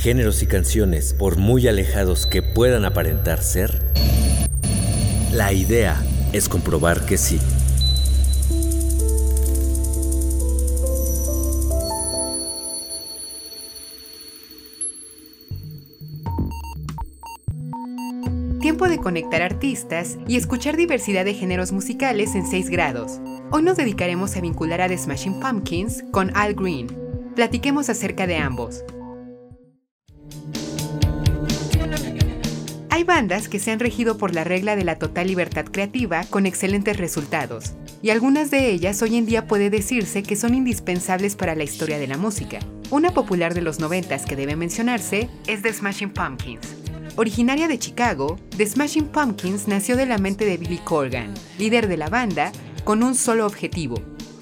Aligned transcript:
géneros 0.00 0.42
y 0.42 0.46
canciones 0.46 1.12
por 1.12 1.36
muy 1.36 1.68
alejados 1.68 2.26
que 2.26 2.40
puedan 2.40 2.86
aparentar 2.86 3.42
ser? 3.42 3.84
La 5.30 5.52
idea 5.52 6.02
es 6.32 6.48
comprobar 6.48 7.04
que 7.04 7.18
sí. 7.18 7.38
Tiempo 18.60 18.88
de 18.88 18.98
conectar 18.98 19.42
artistas 19.42 20.16
y 20.26 20.36
escuchar 20.36 20.78
diversidad 20.78 21.26
de 21.26 21.34
géneros 21.34 21.72
musicales 21.72 22.34
en 22.34 22.46
6 22.46 22.70
grados. 22.70 23.20
Hoy 23.50 23.62
nos 23.62 23.76
dedicaremos 23.76 24.34
a 24.36 24.40
vincular 24.40 24.80
a 24.80 24.88
The 24.88 24.96
Smashing 24.96 25.40
Pumpkins 25.40 26.02
con 26.10 26.34
Al 26.34 26.54
Green. 26.54 26.86
Platiquemos 27.34 27.90
acerca 27.90 28.26
de 28.26 28.36
ambos. 28.36 28.82
Hay 33.00 33.04
bandas 33.04 33.48
que 33.48 33.58
se 33.58 33.70
han 33.70 33.80
regido 33.80 34.18
por 34.18 34.34
la 34.34 34.44
regla 34.44 34.76
de 34.76 34.84
la 34.84 34.98
total 34.98 35.28
libertad 35.28 35.64
creativa 35.64 36.22
con 36.28 36.44
excelentes 36.44 36.98
resultados, 36.98 37.72
y 38.02 38.10
algunas 38.10 38.50
de 38.50 38.70
ellas 38.70 39.00
hoy 39.00 39.16
en 39.16 39.24
día 39.24 39.46
puede 39.46 39.70
decirse 39.70 40.22
que 40.22 40.36
son 40.36 40.54
indispensables 40.54 41.34
para 41.34 41.54
la 41.54 41.64
historia 41.64 41.98
de 41.98 42.06
la 42.06 42.18
música. 42.18 42.58
Una 42.90 43.14
popular 43.14 43.54
de 43.54 43.62
los 43.62 43.80
90 43.80 44.26
que 44.26 44.36
debe 44.36 44.54
mencionarse 44.54 45.30
es 45.46 45.62
The 45.62 45.72
Smashing 45.72 46.10
Pumpkins. 46.10 46.74
Originaria 47.16 47.68
de 47.68 47.78
Chicago, 47.78 48.38
The 48.58 48.66
Smashing 48.66 49.06
Pumpkins 49.06 49.66
nació 49.66 49.96
de 49.96 50.04
la 50.04 50.18
mente 50.18 50.44
de 50.44 50.58
Billy 50.58 50.80
Corgan, 50.84 51.32
líder 51.58 51.88
de 51.88 51.96
la 51.96 52.10
banda, 52.10 52.52
con 52.84 53.02
un 53.02 53.14
solo 53.14 53.46
objetivo, 53.46 53.94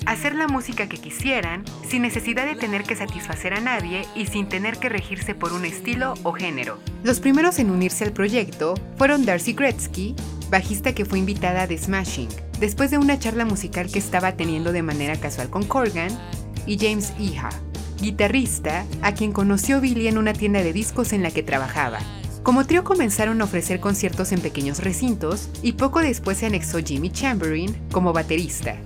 hacer 0.09 0.35
la 0.35 0.49
música 0.49 0.89
que 0.89 0.97
quisieran 0.97 1.65
sin 1.87 2.03
necesidad 2.03 2.47
de 2.47 2.55
tener 2.55 2.85
que 2.85 2.97
satisfacer 2.97 3.53
a 3.53 3.61
nadie 3.61 4.07
y 4.15 4.27
sin 4.27 4.49
tener 4.49 4.79
que 4.79 4.89
regirse 4.89 5.35
por 5.35 5.53
un 5.53 5.67
estilo 5.67 6.15
o 6.23 6.33
género. 6.33 6.79
Los 7.05 7.21
primeros 7.21 7.59
en 7.59 7.71
unirse 7.71 8.05
al 8.05 8.13
proyecto 8.13 8.75
fueron 8.97 9.27
Darcy 9.27 9.53
Gretzky, 9.53 10.17
bajista 10.51 10.95
que 10.95 11.05
fue 11.05 11.19
invitada 11.19 11.67
The 11.67 11.77
Smashing, 11.77 12.31
después 12.59 12.91
de 12.91 12.97
una 12.97 13.19
charla 13.19 13.45
musical 13.45 13.91
que 13.93 13.99
estaba 13.99 14.33
teniendo 14.33 14.73
de 14.73 14.83
manera 14.83 15.17
casual 15.17 15.51
con 15.51 15.65
Corgan, 15.65 16.11
y 16.67 16.79
James 16.79 17.13
Iha, 17.19 17.51
guitarrista 18.01 18.87
a 19.03 19.13
quien 19.13 19.33
conoció 19.33 19.81
Billy 19.81 20.09
en 20.09 20.19
una 20.19 20.33
tienda 20.33 20.63
de 20.63 20.73
discos 20.73 21.13
en 21.13 21.23
la 21.23 21.31
que 21.31 21.43
trabajaba. 21.43 21.99
Como 22.43 22.65
trío 22.65 22.83
comenzaron 22.83 23.43
a 23.43 23.45
ofrecer 23.45 23.79
conciertos 23.79 24.33
en 24.33 24.41
pequeños 24.41 24.79
recintos 24.79 25.51
y 25.63 25.73
poco 25.73 26.01
después 26.01 26.39
se 26.39 26.47
anexó 26.47 26.79
Jimmy 26.79 27.11
Chamberlain 27.11 27.77
como 27.91 28.15
baterista. 28.15 28.77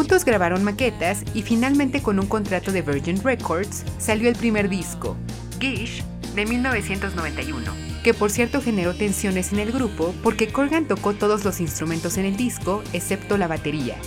Juntos 0.00 0.24
grabaron 0.24 0.64
maquetas 0.64 1.24
y 1.34 1.42
finalmente 1.42 2.00
con 2.00 2.18
un 2.18 2.26
contrato 2.26 2.72
de 2.72 2.80
Virgin 2.80 3.22
Records 3.22 3.84
salió 3.98 4.30
el 4.30 4.34
primer 4.34 4.70
disco, 4.70 5.14
Gish, 5.60 6.02
de 6.34 6.46
1991, 6.46 7.70
que 8.02 8.14
por 8.14 8.30
cierto 8.30 8.62
generó 8.62 8.94
tensiones 8.94 9.52
en 9.52 9.58
el 9.58 9.72
grupo 9.72 10.14
porque 10.22 10.48
Corgan 10.48 10.86
tocó 10.86 11.12
todos 11.12 11.44
los 11.44 11.60
instrumentos 11.60 12.16
en 12.16 12.24
el 12.24 12.38
disco 12.38 12.82
excepto 12.94 13.36
la 13.36 13.46
batería, 13.46 13.98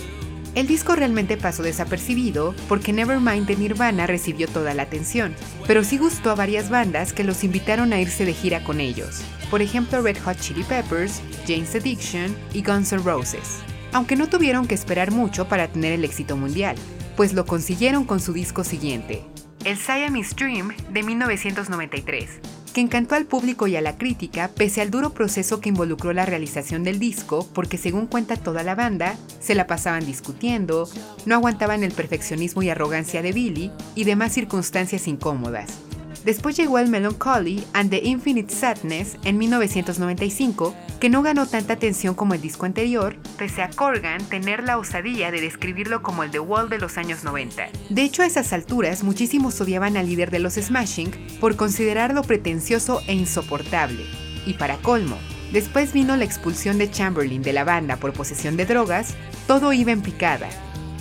el 0.56 0.66
disco 0.66 0.96
realmente 0.96 1.36
pasó 1.36 1.62
desapercibido 1.62 2.56
porque 2.68 2.92
Nevermind 2.92 3.46
de 3.46 3.54
Nirvana 3.54 4.08
recibió 4.08 4.48
toda 4.48 4.74
la 4.74 4.82
atención, 4.82 5.36
pero 5.68 5.84
sí 5.84 5.98
gustó 5.98 6.32
a 6.32 6.34
varias 6.34 6.70
bandas 6.70 7.12
que 7.12 7.22
los 7.22 7.44
invitaron 7.44 7.92
a 7.92 8.00
irse 8.00 8.24
de 8.24 8.32
gira 8.32 8.64
con 8.64 8.80
ellos, 8.80 9.22
por 9.48 9.62
ejemplo 9.62 10.02
Red 10.02 10.18
Hot 10.24 10.40
Chili 10.40 10.64
Peppers, 10.64 11.22
Jane's 11.46 11.76
Addiction 11.76 12.36
y 12.52 12.64
Guns 12.64 12.92
N' 12.92 13.02
Roses, 13.04 13.60
aunque 13.94 14.16
no 14.16 14.28
tuvieron 14.28 14.66
que 14.66 14.74
esperar 14.74 15.12
mucho 15.12 15.48
para 15.48 15.68
tener 15.68 15.92
el 15.92 16.04
éxito 16.04 16.36
mundial, 16.36 16.76
pues 17.16 17.32
lo 17.32 17.46
consiguieron 17.46 18.04
con 18.04 18.20
su 18.20 18.32
disco 18.32 18.64
siguiente, 18.64 19.24
el 19.64 19.78
Siamese 19.78 20.34
Dream 20.34 20.74
de 20.90 21.02
1993, 21.04 22.28
que 22.74 22.80
encantó 22.80 23.14
al 23.14 23.24
público 23.24 23.68
y 23.68 23.76
a 23.76 23.80
la 23.80 23.96
crítica 23.96 24.50
pese 24.52 24.82
al 24.82 24.90
duro 24.90 25.10
proceso 25.10 25.60
que 25.60 25.68
involucró 25.68 26.12
la 26.12 26.26
realización 26.26 26.82
del 26.82 26.98
disco, 26.98 27.48
porque 27.54 27.78
según 27.78 28.08
cuenta 28.08 28.36
toda 28.36 28.64
la 28.64 28.74
banda, 28.74 29.16
se 29.38 29.54
la 29.54 29.68
pasaban 29.68 30.04
discutiendo, 30.04 30.88
no 31.24 31.36
aguantaban 31.36 31.84
el 31.84 31.92
perfeccionismo 31.92 32.64
y 32.64 32.70
arrogancia 32.70 33.22
de 33.22 33.32
Billy 33.32 33.70
y 33.94 34.02
demás 34.02 34.32
circunstancias 34.32 35.06
incómodas. 35.06 35.83
Después 36.24 36.56
llegó 36.56 36.78
el 36.78 36.88
Melancholy 36.88 37.66
and 37.74 37.90
the 37.90 38.00
Infinite 38.02 38.52
Sadness 38.52 39.18
en 39.24 39.36
1995, 39.36 40.74
que 40.98 41.10
no 41.10 41.22
ganó 41.22 41.46
tanta 41.46 41.74
atención 41.74 42.14
como 42.14 42.32
el 42.32 42.40
disco 42.40 42.64
anterior, 42.64 43.16
pese 43.36 43.60
a 43.60 43.68
Corgan 43.68 44.24
tener 44.24 44.62
la 44.62 44.78
osadía 44.78 45.30
de 45.30 45.42
describirlo 45.42 46.02
como 46.02 46.22
el 46.22 46.30
The 46.30 46.40
Wall 46.40 46.70
de 46.70 46.78
los 46.78 46.96
años 46.96 47.24
90. 47.24 47.68
De 47.90 48.02
hecho, 48.02 48.22
a 48.22 48.26
esas 48.26 48.54
alturas, 48.54 49.04
muchísimos 49.04 49.60
odiaban 49.60 49.98
al 49.98 50.06
líder 50.06 50.30
de 50.30 50.38
los 50.38 50.54
Smashing 50.54 51.10
por 51.40 51.56
considerarlo 51.56 52.22
pretencioso 52.22 53.02
e 53.06 53.12
insoportable. 53.12 54.06
Y 54.46 54.54
para 54.54 54.78
colmo, 54.78 55.18
después 55.52 55.92
vino 55.92 56.16
la 56.16 56.24
expulsión 56.24 56.78
de 56.78 56.90
Chamberlain 56.90 57.42
de 57.42 57.52
la 57.52 57.64
banda 57.64 57.96
por 57.96 58.14
posesión 58.14 58.56
de 58.56 58.64
drogas, 58.64 59.14
todo 59.46 59.74
iba 59.74 59.92
en 59.92 60.00
picada. 60.00 60.48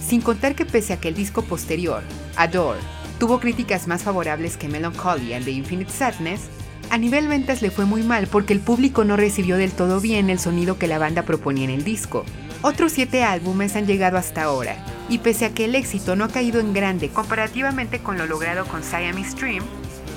Sin 0.05 0.19
contar 0.19 0.53
que 0.53 0.65
pese 0.65 0.91
a 0.91 0.99
que 0.99 1.07
el 1.07 1.15
disco 1.15 1.43
posterior, 1.43 2.03
Adore, 2.35 2.79
tuvo 3.23 3.39
críticas 3.39 3.87
más 3.87 4.03
favorables 4.03 4.57
que 4.57 4.67
Melancholy 4.67 5.33
and 5.33 5.45
the 5.45 5.51
Infinite 5.51 5.89
Sadness, 5.89 6.49
a 6.89 6.97
nivel 6.97 7.29
ventas 7.29 7.61
le 7.61 7.71
fue 7.71 7.85
muy 7.85 8.03
mal 8.03 8.27
porque 8.27 8.51
el 8.51 8.59
público 8.59 9.05
no 9.05 9.15
recibió 9.15 9.55
del 9.55 9.71
todo 9.71 10.01
bien 10.01 10.29
el 10.29 10.39
sonido 10.39 10.77
que 10.77 10.87
la 10.87 10.99
banda 10.99 11.21
proponía 11.21 11.63
en 11.63 11.69
el 11.69 11.85
disco. 11.85 12.25
Otros 12.63 12.91
siete 12.91 13.23
álbumes 13.23 13.77
han 13.77 13.87
llegado 13.87 14.17
hasta 14.17 14.43
ahora, 14.43 14.75
y 15.07 15.19
pese 15.19 15.45
a 15.45 15.53
que 15.53 15.63
el 15.63 15.75
éxito 15.75 16.17
no 16.17 16.25
ha 16.25 16.27
caído 16.27 16.59
en 16.59 16.73
grande 16.73 17.07
comparativamente 17.07 17.99
con 17.99 18.17
lo 18.17 18.25
logrado 18.25 18.65
con 18.65 18.83
Siamese 18.83 19.37
Dream, 19.37 19.63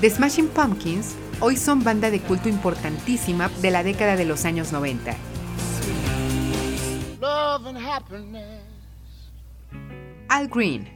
The 0.01 0.09
Smashing 0.09 0.49
Pumpkins 0.49 1.15
hoy 1.39 1.55
son 1.55 1.85
banda 1.85 2.11
de 2.11 2.19
culto 2.19 2.49
importantísima 2.49 3.49
de 3.61 3.71
la 3.71 3.83
década 3.83 4.17
de 4.17 4.25
los 4.25 4.43
años 4.43 4.73
90. 4.73 5.15
Al 10.27 10.47
Green. 10.49 10.89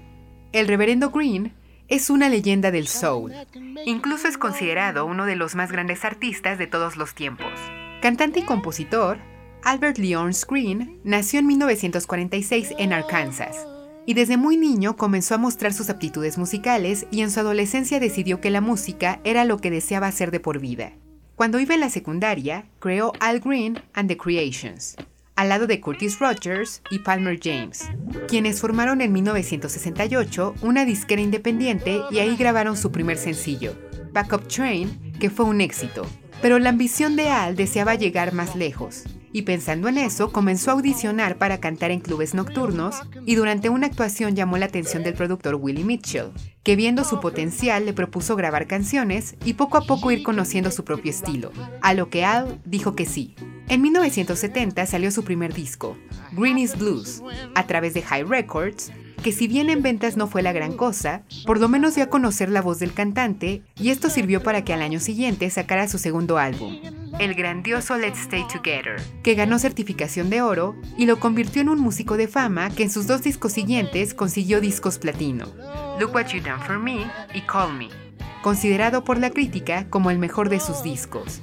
El 0.51 0.67
reverendo 0.67 1.09
Green 1.11 1.53
es 1.91 2.09
una 2.09 2.29
leyenda 2.29 2.71
del 2.71 2.87
soul. 2.87 3.33
Incluso 3.85 4.29
es 4.29 4.37
considerado 4.37 5.05
uno 5.05 5.25
de 5.25 5.35
los 5.35 5.55
más 5.55 5.73
grandes 5.73 6.05
artistas 6.05 6.57
de 6.57 6.65
todos 6.65 6.95
los 6.95 7.13
tiempos. 7.13 7.51
Cantante 8.01 8.39
y 8.39 8.43
compositor, 8.43 9.19
Albert 9.61 9.97
Leon 9.97 10.31
Green 10.49 11.01
nació 11.03 11.41
en 11.41 11.47
1946 11.47 12.75
en 12.77 12.93
Arkansas 12.93 13.67
y 14.05 14.13
desde 14.13 14.37
muy 14.37 14.55
niño 14.55 14.95
comenzó 14.95 15.35
a 15.35 15.37
mostrar 15.37 15.73
sus 15.73 15.89
aptitudes 15.89 16.37
musicales 16.37 17.07
y 17.11 17.21
en 17.23 17.29
su 17.29 17.41
adolescencia 17.41 17.99
decidió 17.99 18.39
que 18.39 18.51
la 18.51 18.61
música 18.61 19.19
era 19.25 19.43
lo 19.43 19.57
que 19.57 19.69
deseaba 19.69 20.07
hacer 20.07 20.31
de 20.31 20.39
por 20.39 20.59
vida. 20.59 20.93
Cuando 21.35 21.59
iba 21.59 21.75
en 21.75 21.81
la 21.81 21.89
secundaria, 21.89 22.69
creó 22.79 23.11
Al 23.19 23.41
Green 23.41 23.81
and 23.93 24.07
the 24.07 24.15
Creations, 24.15 24.95
al 25.35 25.49
lado 25.49 25.67
de 25.67 25.79
Curtis 25.79 26.19
Rogers 26.19 26.81
y 26.89 26.99
Palmer 26.99 27.39
James, 27.41 27.89
quienes 28.27 28.61
formaron 28.61 29.01
en 29.01 29.11
1968 29.11 30.55
una 30.61 30.85
disquera 30.85 31.21
independiente 31.21 32.01
y 32.11 32.19
ahí 32.19 32.35
grabaron 32.35 32.77
su 32.77 32.91
primer 32.91 33.17
sencillo, 33.17 33.75
Backup 34.13 34.47
Train, 34.47 35.13
que 35.19 35.29
fue 35.29 35.45
un 35.45 35.61
éxito. 35.61 36.05
Pero 36.41 36.59
la 36.59 36.69
ambición 36.69 37.15
de 37.15 37.29
Al 37.29 37.55
deseaba 37.55 37.95
llegar 37.95 38.33
más 38.33 38.55
lejos, 38.55 39.03
y 39.33 39.43
pensando 39.43 39.87
en 39.87 39.97
eso 39.97 40.31
comenzó 40.31 40.71
a 40.71 40.73
audicionar 40.73 41.37
para 41.37 41.59
cantar 41.59 41.91
en 41.91 41.99
clubes 41.99 42.33
nocturnos 42.33 43.01
y 43.25 43.35
durante 43.35 43.69
una 43.69 43.87
actuación 43.87 44.35
llamó 44.35 44.57
la 44.57 44.65
atención 44.65 45.03
del 45.03 45.13
productor 45.13 45.55
Willie 45.55 45.83
Mitchell, 45.83 46.31
que 46.63 46.75
viendo 46.75 47.03
su 47.03 47.19
potencial 47.19 47.85
le 47.85 47.93
propuso 47.93 48.35
grabar 48.35 48.67
canciones 48.67 49.35
y 49.45 49.53
poco 49.53 49.77
a 49.77 49.85
poco 49.85 50.11
ir 50.11 50.23
conociendo 50.23 50.71
su 50.71 50.83
propio 50.83 51.11
estilo, 51.11 51.51
a 51.81 51.93
lo 51.93 52.09
que 52.09 52.25
Al 52.25 52.59
dijo 52.65 52.95
que 52.95 53.05
sí. 53.05 53.35
En 53.67 53.81
1970 53.81 54.85
salió 54.85 55.11
su 55.11 55.23
primer 55.23 55.53
disco, 55.53 55.97
Green 56.33 56.57
is 56.57 56.77
Blues, 56.77 57.23
a 57.55 57.67
través 57.67 57.93
de 57.93 58.01
High 58.01 58.23
Records, 58.23 58.91
que 59.21 59.31
si 59.31 59.47
bien 59.47 59.69
en 59.69 59.81
ventas 59.83 60.17
no 60.17 60.27
fue 60.27 60.41
la 60.41 60.51
gran 60.51 60.73
cosa, 60.73 61.23
por 61.45 61.59
lo 61.59 61.69
menos 61.69 61.95
dio 61.95 62.03
a 62.03 62.09
conocer 62.09 62.49
la 62.49 62.61
voz 62.61 62.79
del 62.79 62.93
cantante 62.93 63.61
y 63.75 63.89
esto 63.89 64.09
sirvió 64.09 64.41
para 64.41 64.63
que 64.63 64.73
al 64.73 64.81
año 64.81 64.99
siguiente 64.99 65.49
sacara 65.49 65.87
su 65.87 65.97
segundo 65.97 66.37
álbum, 66.37 66.79
el 67.19 67.35
grandioso 67.35 67.97
Let's 67.97 68.21
Stay 68.21 68.43
Together, 68.51 69.01
que 69.23 69.35
ganó 69.35 69.59
certificación 69.59 70.29
de 70.29 70.41
oro 70.41 70.75
y 70.97 71.05
lo 71.05 71.19
convirtió 71.19 71.61
en 71.61 71.69
un 71.69 71.79
músico 71.79 72.17
de 72.17 72.27
fama 72.27 72.69
que 72.71 72.83
en 72.83 72.89
sus 72.89 73.05
dos 73.05 73.21
discos 73.21 73.51
siguientes 73.53 74.13
consiguió 74.13 74.59
discos 74.59 74.97
platino, 74.97 75.45
Look 75.99 76.13
What 76.15 76.27
You 76.27 76.41
Done 76.41 76.63
For 76.65 76.79
Me 76.79 77.05
y 77.33 77.41
Call 77.41 77.77
Me. 77.77 77.89
considerado 78.41 79.03
por 79.03 79.19
la 79.19 79.29
crítica 79.29 79.87
como 79.89 80.09
el 80.09 80.17
mejor 80.17 80.49
de 80.49 80.59
sus 80.59 80.81
discos. 80.81 81.41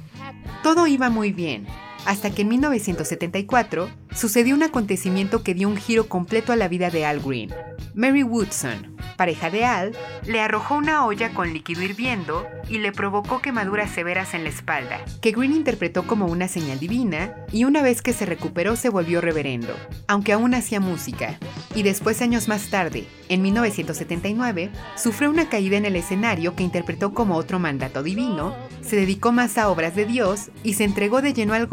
Todo 0.63 0.85
iba 0.85 1.09
muy 1.09 1.31
bien, 1.31 1.65
hasta 2.05 2.31
que 2.31 2.43
en 2.43 2.49
1974 2.49 3.89
sucedió 4.13 4.55
un 4.55 4.63
acontecimiento 4.63 5.43
que 5.43 5.53
dio 5.53 5.67
un 5.67 5.77
giro 5.77 6.07
completo 6.07 6.51
a 6.51 6.55
la 6.55 6.67
vida 6.67 6.89
de 6.89 7.05
Al 7.05 7.19
Green. 7.19 7.53
Mary 7.95 8.23
Woodson, 8.23 8.95
pareja 9.17 9.49
de 9.49 9.65
Al, 9.65 9.97
le 10.25 10.39
arrojó 10.39 10.75
una 10.75 11.05
olla 11.05 11.33
con 11.33 11.51
líquido 11.51 11.81
hirviendo 11.81 12.47
y 12.69 12.77
le 12.77 12.91
provocó 12.91 13.41
quemaduras 13.41 13.91
severas 13.91 14.33
en 14.33 14.43
la 14.43 14.49
espalda, 14.49 15.03
que 15.21 15.31
Green 15.31 15.53
interpretó 15.53 16.07
como 16.07 16.27
una 16.27 16.47
señal 16.47 16.79
divina 16.79 17.35
y 17.51 17.65
una 17.65 17.81
vez 17.81 18.01
que 18.01 18.13
se 18.13 18.25
recuperó 18.25 18.75
se 18.75 18.89
volvió 18.89 19.21
reverendo, 19.21 19.75
aunque 20.07 20.33
aún 20.33 20.53
hacía 20.53 20.79
música. 20.79 21.37
Y 21.75 21.83
después 21.83 22.21
años 22.21 22.47
más 22.47 22.69
tarde, 22.69 23.05
en 23.27 23.41
1979, 23.41 24.71
sufrió 24.95 25.29
una 25.29 25.49
caída 25.49 25.77
en 25.77 25.85
el 25.85 25.95
escenario 25.95 26.55
que 26.55 26.63
interpretó 26.63 27.13
como 27.13 27.35
otro 27.35 27.59
mandato 27.59 28.03
divino, 28.03 28.55
se 28.81 28.95
dedicó 28.95 29.31
más 29.31 29.57
a 29.57 29.69
obras 29.69 29.95
de 29.95 30.05
Dios 30.05 30.49
y 30.63 30.75
se 30.75 30.83
entregó 30.83 31.21
de 31.21 31.33
lleno 31.33 31.53
al 31.53 31.67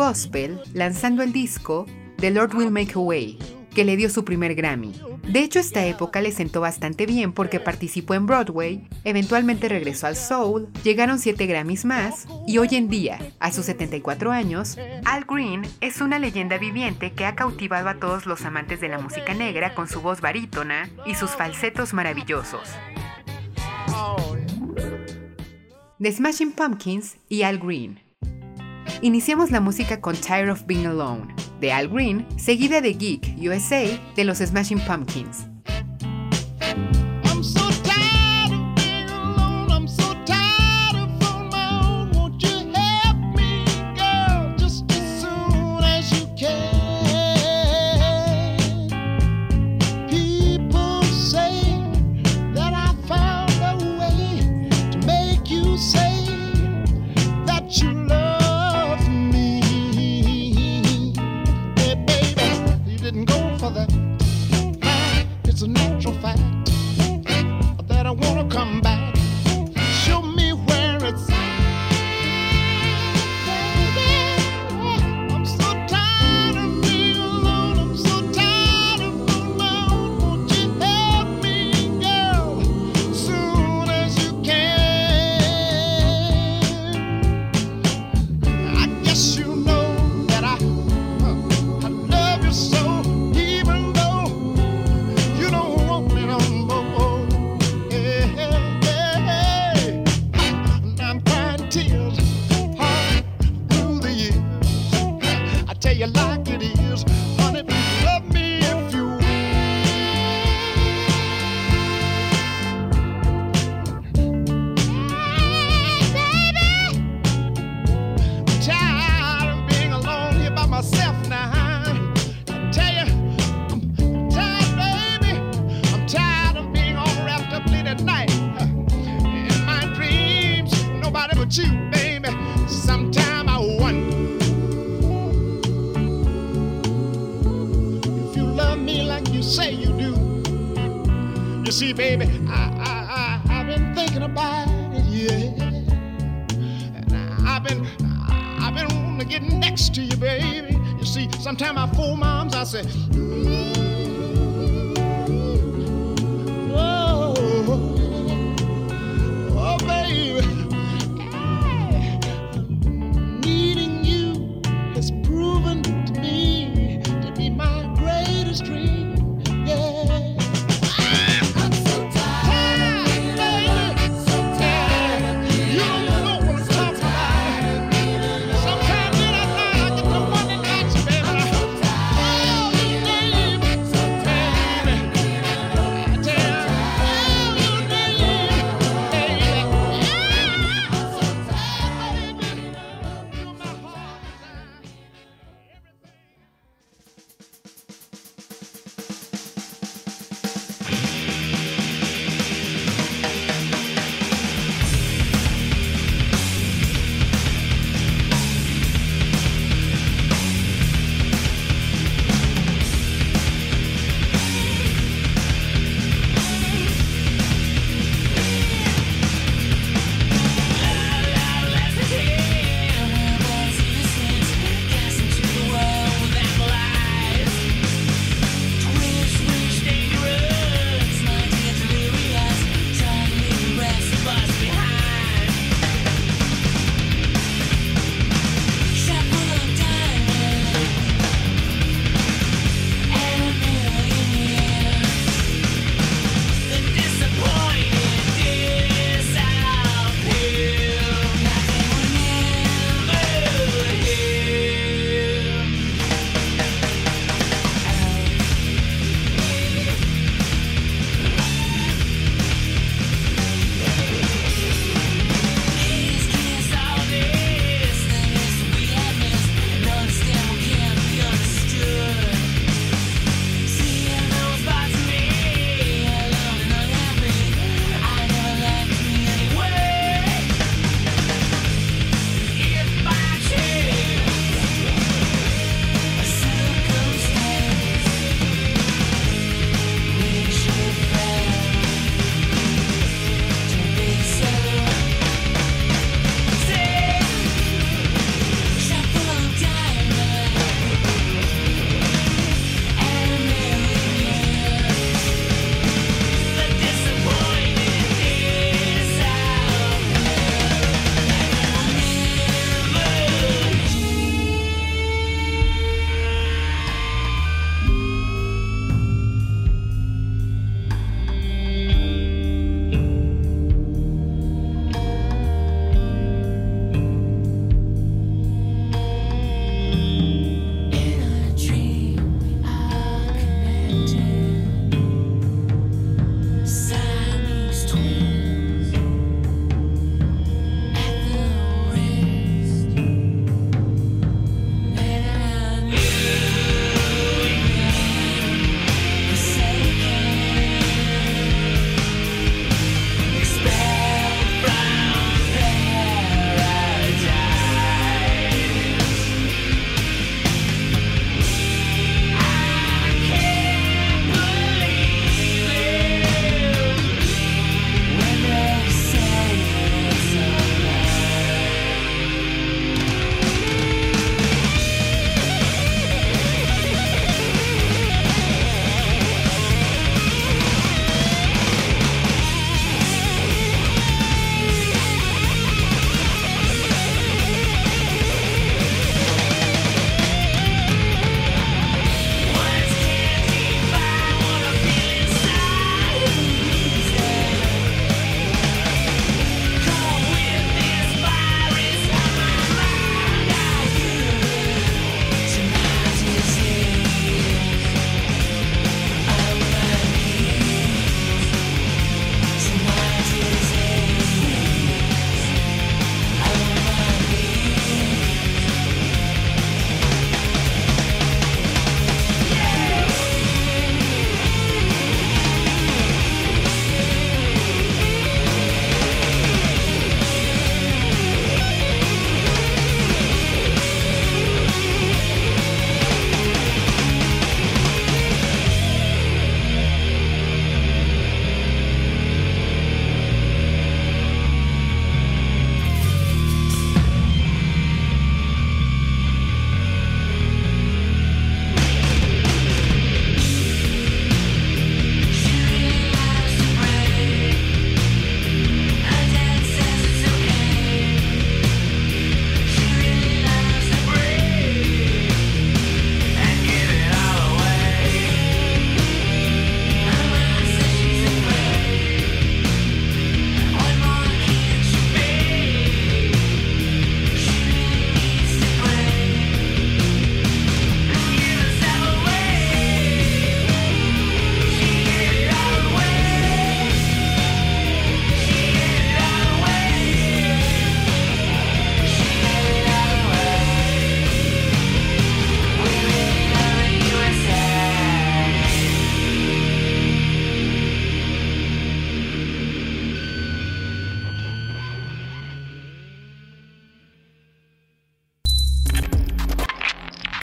lanzando 0.73 1.23
el 1.23 1.33
disco 1.33 1.87
The 2.19 2.31
Lord 2.31 2.55
Will 2.55 2.71
Make 2.71 2.95
a 2.95 2.99
Way, 2.99 3.39
que 3.75 3.85
le 3.85 3.97
dio 3.97 4.09
su 4.09 4.25
primer 4.25 4.55
Grammy. 4.55 4.93
De 5.29 5.41
hecho, 5.41 5.59
esta 5.59 5.85
época 5.85 6.23
le 6.23 6.31
sentó 6.31 6.61
bastante 6.61 7.05
bien 7.05 7.33
porque 7.33 7.61
participó 7.61 8.15
en 8.15 8.27
Broadway, 8.27 8.89
eventualmente 9.05 9.69
regresó 9.69 10.07
al 10.07 10.17
soul, 10.17 10.69
llegaron 10.85 11.19
7 11.19 11.47
Grammys 11.47 11.85
más 11.85 12.27
y 12.47 12.59
hoy 12.59 12.69
en 12.73 12.89
día, 12.89 13.19
a 13.41 13.51
sus 13.51 13.67
74 13.67 14.31
años, 14.31 14.79
Al 15.05 15.25
Green 15.25 15.63
es 15.81 16.01
una 16.01 16.19
leyenda 16.19 16.59
viviente 16.59 17.13
que 17.13 17.27
ha 17.27 17.35
cautivado 17.35 17.89
a 17.89 17.97
todos 17.97 18.25
los 18.27 18.45
amantes 18.45 18.81
de 18.81 18.89
la 18.89 18.99
música 18.99 19.35
negra 19.35 19.75
con 19.75 19.89
su 19.89 20.01
voz 20.01 20.21
barítona 20.21 20.89
y 21.05 21.17
sus 21.17 21.33
falsetos 21.33 21.93
maravillosos. 21.93 22.69
The 25.99 26.13
Smashing 26.13 26.53
Pumpkins 26.53 27.17
y 27.29 27.43
Al 27.43 27.59
Green. 27.59 28.06
Iniciamos 29.03 29.51
la 29.51 29.61
música 29.61 30.01
con 30.01 30.17
Tired 30.17 30.51
of 30.51 30.65
Being 30.67 30.87
Alone, 30.87 31.35
de 31.61 31.71
Al 31.71 31.89
Green, 31.89 32.27
seguida 32.39 32.81
de 32.81 32.95
Geek 32.95 33.37
USA 33.39 33.85
de 34.17 34.25
los 34.25 34.39
Smashing 34.39 34.81
Pumpkins. 34.81 35.56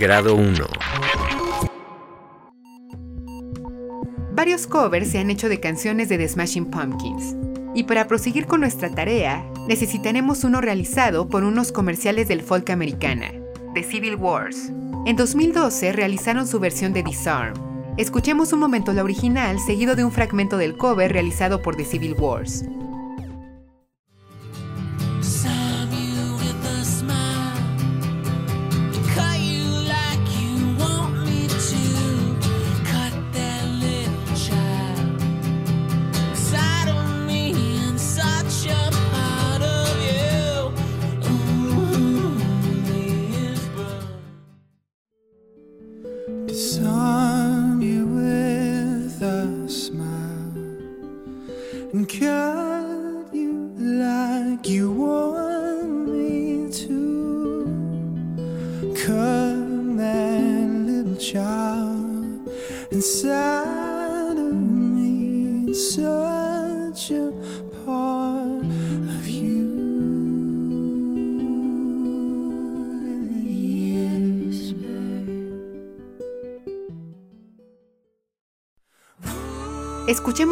Grado 0.03 0.35
1. 0.35 0.65
Varios 4.33 4.67
covers 4.67 5.09
se 5.09 5.19
han 5.19 5.29
hecho 5.29 5.47
de 5.47 5.61
canciones 5.61 6.09
de 6.09 6.17
The 6.17 6.27
Smashing 6.27 6.65
Pumpkins. 6.65 7.37
Y 7.73 7.83
para 7.83 8.05
proseguir 8.05 8.45
con 8.45 8.59
nuestra 8.59 8.93
tarea, 8.93 9.49
necesitaremos 9.65 10.43
uno 10.43 10.59
realizado 10.59 11.29
por 11.29 11.45
unos 11.45 11.71
comerciales 11.71 12.27
del 12.27 12.41
folk 12.41 12.69
americana, 12.71 13.31
The 13.75 13.83
Civil 13.83 14.17
Wars. 14.17 14.73
En 15.05 15.15
2012 15.15 15.93
realizaron 15.93 16.47
su 16.47 16.59
versión 16.59 16.91
de 16.91 17.03
Disarm. 17.03 17.53
Escuchemos 17.95 18.51
un 18.51 18.59
momento 18.59 18.91
la 18.91 19.05
original 19.05 19.57
seguido 19.57 19.95
de 19.95 20.03
un 20.03 20.11
fragmento 20.11 20.57
del 20.57 20.75
cover 20.75 21.13
realizado 21.13 21.61
por 21.61 21.77
The 21.77 21.85
Civil 21.85 22.15
Wars. 22.19 22.65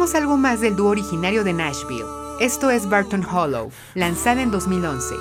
Escuchemos 0.02 0.20
algo 0.20 0.36
más 0.36 0.60
del 0.60 0.74
dúo 0.74 0.90
originario 0.90 1.44
de 1.44 1.52
Nashville. 1.52 2.04
Esto 2.40 2.70
es 2.70 2.88
Barton 2.88 3.24
Hollow, 3.24 3.70
lanzada 3.94 4.42
en 4.42 4.50
2011. 4.50 5.14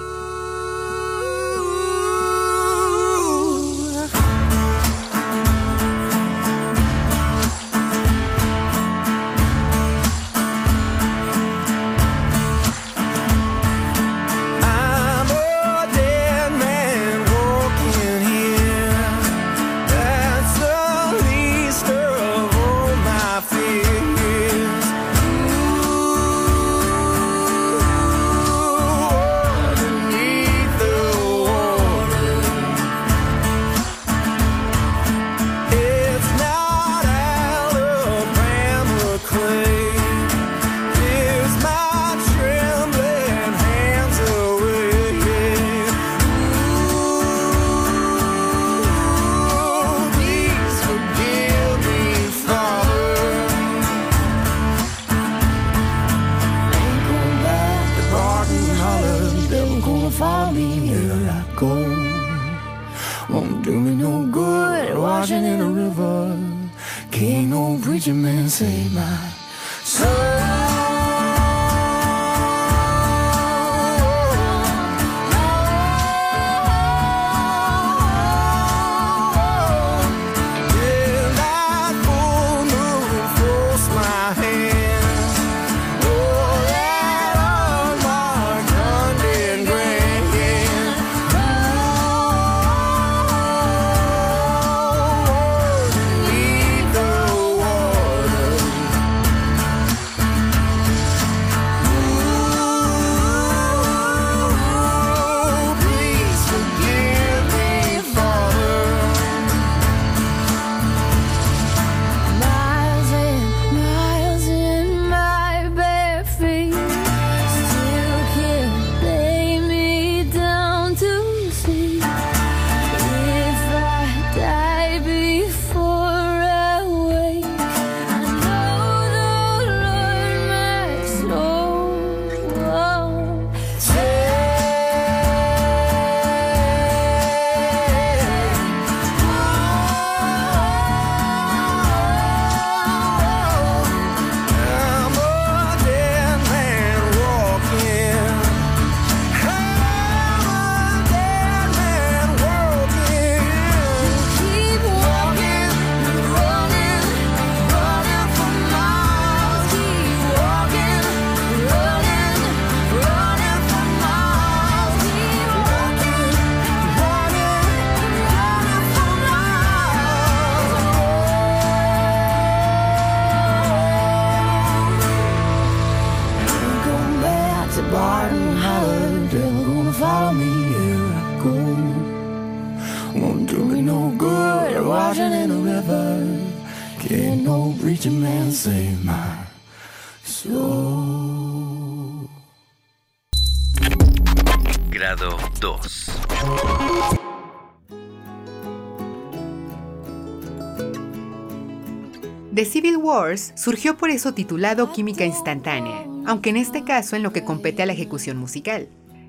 Surgió 203.62 203.95
por 203.95 204.10
eso 204.10 204.34
titulado 204.34 204.91
Química 204.91 205.24
Instantánea, 205.24 206.08
aunque 206.26 206.50
en 206.50 206.58
este 206.58 206.84
caso 206.84 207.15
en 207.15 207.21
lo 207.21 207.32
que 207.32 207.43
compete 207.43 207.84
a 207.84 207.86
la 207.86 207.93
ejecución 207.93 208.38
musical. 208.38 208.88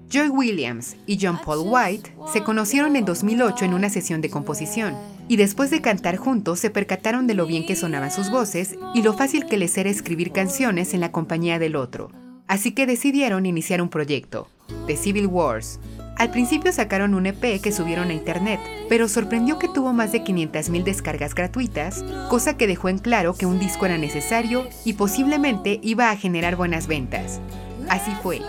Joy 0.08 0.30
Williams 0.30 0.96
y 1.06 1.18
John 1.20 1.38
Paul 1.44 1.66
White 1.68 2.14
se 2.32 2.42
conocieron 2.42 2.96
en 2.96 3.04
2008 3.04 3.66
en 3.66 3.74
una 3.74 3.90
sesión 3.90 4.22
de 4.22 4.30
composición, 4.30 4.96
y 5.28 5.36
después 5.36 5.70
de 5.70 5.82
cantar 5.82 6.16
juntos 6.16 6.60
se 6.60 6.70
percataron 6.70 7.26
de 7.26 7.34
lo 7.34 7.44
bien 7.44 7.66
que 7.66 7.76
sonaban 7.76 8.10
sus 8.10 8.30
voces 8.30 8.76
y 8.94 9.02
lo 9.02 9.12
fácil 9.12 9.44
que 9.44 9.58
les 9.58 9.76
era 9.76 9.90
escribir 9.90 10.32
canciones 10.32 10.94
en 10.94 11.00
la 11.00 11.12
compañía 11.12 11.58
del 11.58 11.76
otro. 11.76 12.10
Así 12.48 12.72
que 12.72 12.86
decidieron 12.86 13.44
iniciar 13.44 13.82
un 13.82 13.90
proyecto, 13.90 14.48
The 14.86 14.96
Civil 14.96 15.26
Wars. 15.26 15.78
Al 16.16 16.30
principio 16.30 16.72
sacaron 16.72 17.14
un 17.14 17.26
EP 17.26 17.60
que 17.60 17.72
subieron 17.72 18.10
a 18.10 18.12
internet, 18.12 18.60
pero 18.88 19.08
sorprendió 19.08 19.58
que 19.58 19.68
tuvo 19.68 19.92
más 19.92 20.12
de 20.12 20.22
500.000 20.22 20.84
descargas 20.84 21.34
gratuitas, 21.34 22.04
cosa 22.28 22.56
que 22.56 22.66
dejó 22.66 22.88
en 22.88 22.98
claro 22.98 23.34
que 23.34 23.46
un 23.46 23.58
disco 23.58 23.86
era 23.86 23.98
necesario 23.98 24.68
y 24.84 24.92
posiblemente 24.92 25.80
iba 25.82 26.10
a 26.10 26.16
generar 26.16 26.56
buenas 26.56 26.86
ventas. 26.86 27.40
Así 27.88 28.12
fue. 28.22 28.40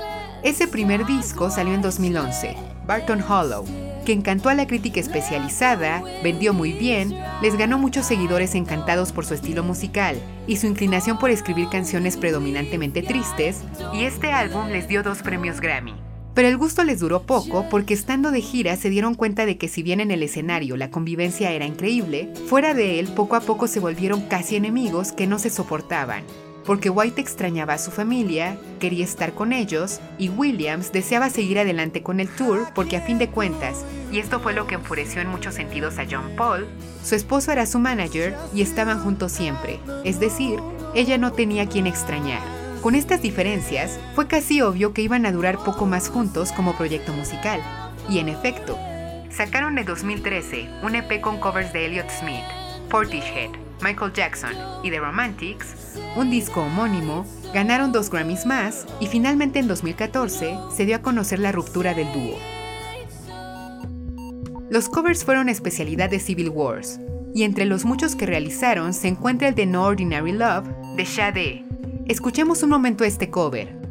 Ese 0.43 0.67
primer 0.67 1.05
disco 1.05 1.49
salió 1.49 1.73
en 1.73 1.81
2011, 1.81 2.55
Barton 2.85 3.21
Hollow, 3.21 3.65
que 4.05 4.11
encantó 4.11 4.49
a 4.49 4.55
la 4.55 4.67
crítica 4.67 4.99
especializada, 4.99 6.03
vendió 6.21 6.53
muy 6.53 6.73
bien, 6.73 7.17
les 7.41 7.57
ganó 7.57 7.79
muchos 7.79 8.05
seguidores 8.05 8.53
encantados 8.53 9.13
por 9.13 9.25
su 9.25 9.33
estilo 9.33 9.63
musical 9.63 10.17
y 10.45 10.57
su 10.57 10.67
inclinación 10.67 11.17
por 11.17 11.29
escribir 11.29 11.69
canciones 11.69 12.17
predominantemente 12.17 13.01
tristes, 13.01 13.61
y 13.93 14.03
este 14.03 14.33
álbum 14.33 14.67
les 14.67 14.87
dio 14.89 15.01
dos 15.01 15.21
premios 15.21 15.61
Grammy. 15.61 15.95
Pero 16.33 16.47
el 16.47 16.57
gusto 16.57 16.83
les 16.83 16.99
duró 16.99 17.23
poco 17.23 17.65
porque 17.69 17.93
estando 17.93 18.31
de 18.31 18.41
gira 18.41 18.75
se 18.75 18.89
dieron 18.89 19.15
cuenta 19.15 19.45
de 19.45 19.57
que 19.57 19.67
si 19.67 19.83
bien 19.83 19.99
en 19.99 20.11
el 20.11 20.23
escenario 20.23 20.77
la 20.77 20.89
convivencia 20.89 21.51
era 21.51 21.65
increíble, 21.65 22.33
fuera 22.47 22.73
de 22.73 22.99
él 22.99 23.07
poco 23.09 23.35
a 23.35 23.41
poco 23.41 23.67
se 23.67 23.79
volvieron 23.79 24.21
casi 24.21 24.55
enemigos 24.55 25.11
que 25.11 25.27
no 25.27 25.39
se 25.39 25.49
soportaban 25.49 26.23
porque 26.65 26.89
White 26.89 27.19
extrañaba 27.19 27.73
a 27.73 27.77
su 27.77 27.91
familia, 27.91 28.57
quería 28.79 29.03
estar 29.03 29.33
con 29.33 29.53
ellos, 29.53 29.99
y 30.17 30.29
Williams 30.29 30.91
deseaba 30.91 31.29
seguir 31.29 31.59
adelante 31.59 32.01
con 32.01 32.19
el 32.19 32.29
tour 32.29 32.67
porque 32.73 32.97
a 32.97 33.01
fin 33.01 33.17
de 33.17 33.29
cuentas, 33.29 33.85
y 34.11 34.19
esto 34.19 34.39
fue 34.39 34.53
lo 34.53 34.67
que 34.67 34.75
enfureció 34.75 35.21
en 35.21 35.29
muchos 35.29 35.55
sentidos 35.55 35.97
a 35.97 36.05
John 36.09 36.31
Paul, 36.37 36.67
su 37.03 37.15
esposo 37.15 37.51
era 37.51 37.65
su 37.65 37.79
manager 37.79 38.35
y 38.53 38.61
estaban 38.61 38.99
juntos 39.03 39.31
siempre, 39.31 39.79
es 40.03 40.19
decir, 40.19 40.59
ella 40.95 41.17
no 41.17 41.33
tenía 41.33 41.67
quien 41.67 41.87
extrañar. 41.87 42.62
Con 42.83 42.95
estas 42.95 43.21
diferencias, 43.21 43.97
fue 44.13 44.27
casi 44.27 44.61
obvio 44.61 44.93
que 44.93 45.01
iban 45.01 45.25
a 45.25 45.31
durar 45.31 45.57
poco 45.57 45.85
más 45.85 46.09
juntos 46.09 46.51
como 46.51 46.75
proyecto 46.75 47.13
musical, 47.13 47.61
y 48.09 48.19
en 48.19 48.27
efecto, 48.27 48.77
sacaron 49.29 49.77
en 49.77 49.85
2013 49.85 50.67
un 50.83 50.95
EP 50.95 51.21
con 51.21 51.39
covers 51.39 51.71
de 51.71 51.85
Elliott 51.85 52.09
Smith, 52.09 52.43
Portishead, 52.89 53.51
Michael 53.81 54.11
Jackson 54.11 54.51
y 54.83 54.89
The 54.89 54.99
Romantics, 54.99 55.97
un 56.17 56.29
disco 56.29 56.61
homónimo, 56.61 57.25
ganaron 57.53 57.93
dos 57.93 58.09
Grammys 58.09 58.45
más 58.45 58.85
y 58.99 59.07
finalmente 59.07 59.59
en 59.59 59.69
2014 59.69 60.57
se 60.75 60.85
dio 60.85 60.97
a 60.97 61.01
conocer 61.01 61.39
la 61.39 61.53
ruptura 61.53 61.93
del 61.93 62.11
dúo. 62.11 62.37
Los 64.69 64.89
covers 64.89 65.23
fueron 65.23 65.47
especialidad 65.47 66.09
de 66.09 66.19
Civil 66.19 66.49
Wars, 66.49 66.99
y 67.33 67.43
entre 67.43 67.63
los 67.63 67.85
muchos 67.85 68.17
que 68.17 68.25
realizaron 68.25 68.93
se 68.93 69.07
encuentra 69.07 69.47
el 69.47 69.55
de 69.55 69.67
No 69.67 69.83
Ordinary 69.83 70.33
Love 70.33 70.67
de 70.97 71.05
Sade. 71.05 71.62
Escuchemos 72.07 72.63
un 72.63 72.69
momento 72.69 73.03
este 73.05 73.29
cover. 73.29 73.83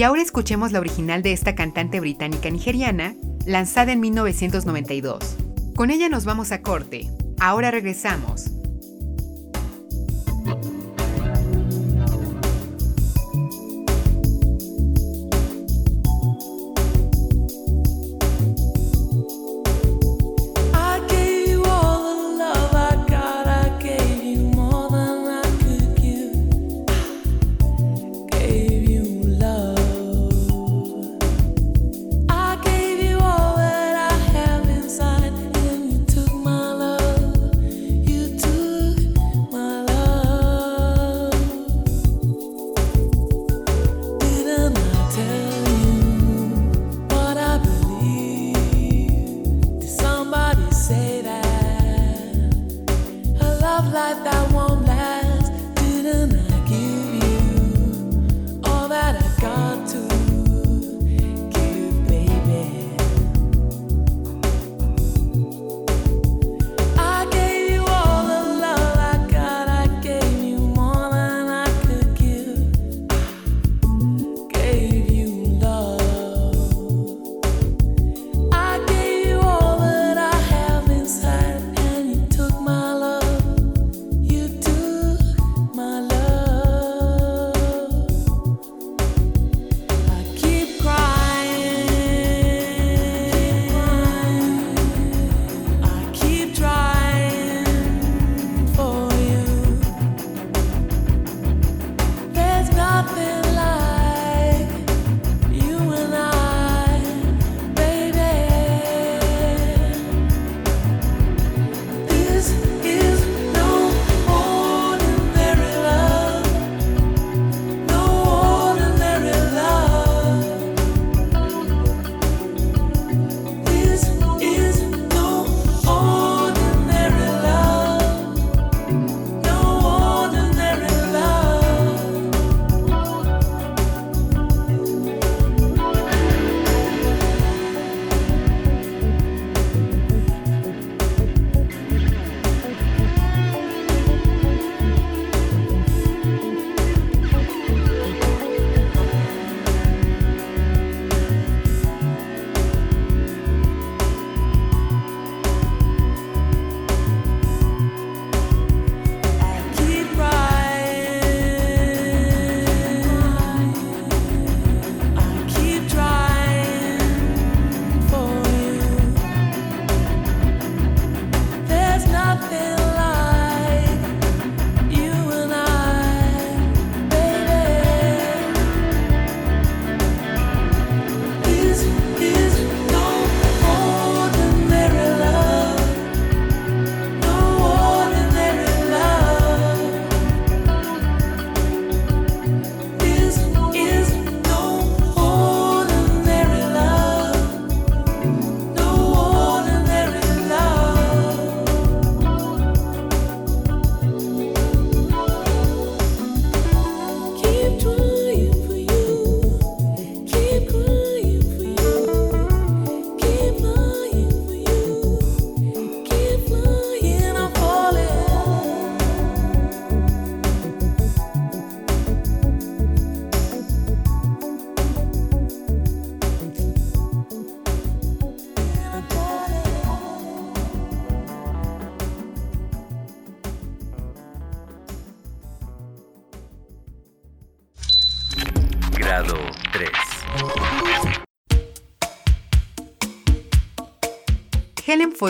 Y 0.00 0.02
ahora 0.02 0.22
escuchemos 0.22 0.72
la 0.72 0.80
original 0.80 1.22
de 1.22 1.32
esta 1.32 1.54
cantante 1.54 2.00
británica 2.00 2.48
nigeriana, 2.48 3.16
lanzada 3.44 3.92
en 3.92 4.00
1992. 4.00 5.36
Con 5.76 5.90
ella 5.90 6.08
nos 6.08 6.24
vamos 6.24 6.52
a 6.52 6.62
corte. 6.62 7.10
Ahora 7.38 7.70
regresamos. 7.70 8.49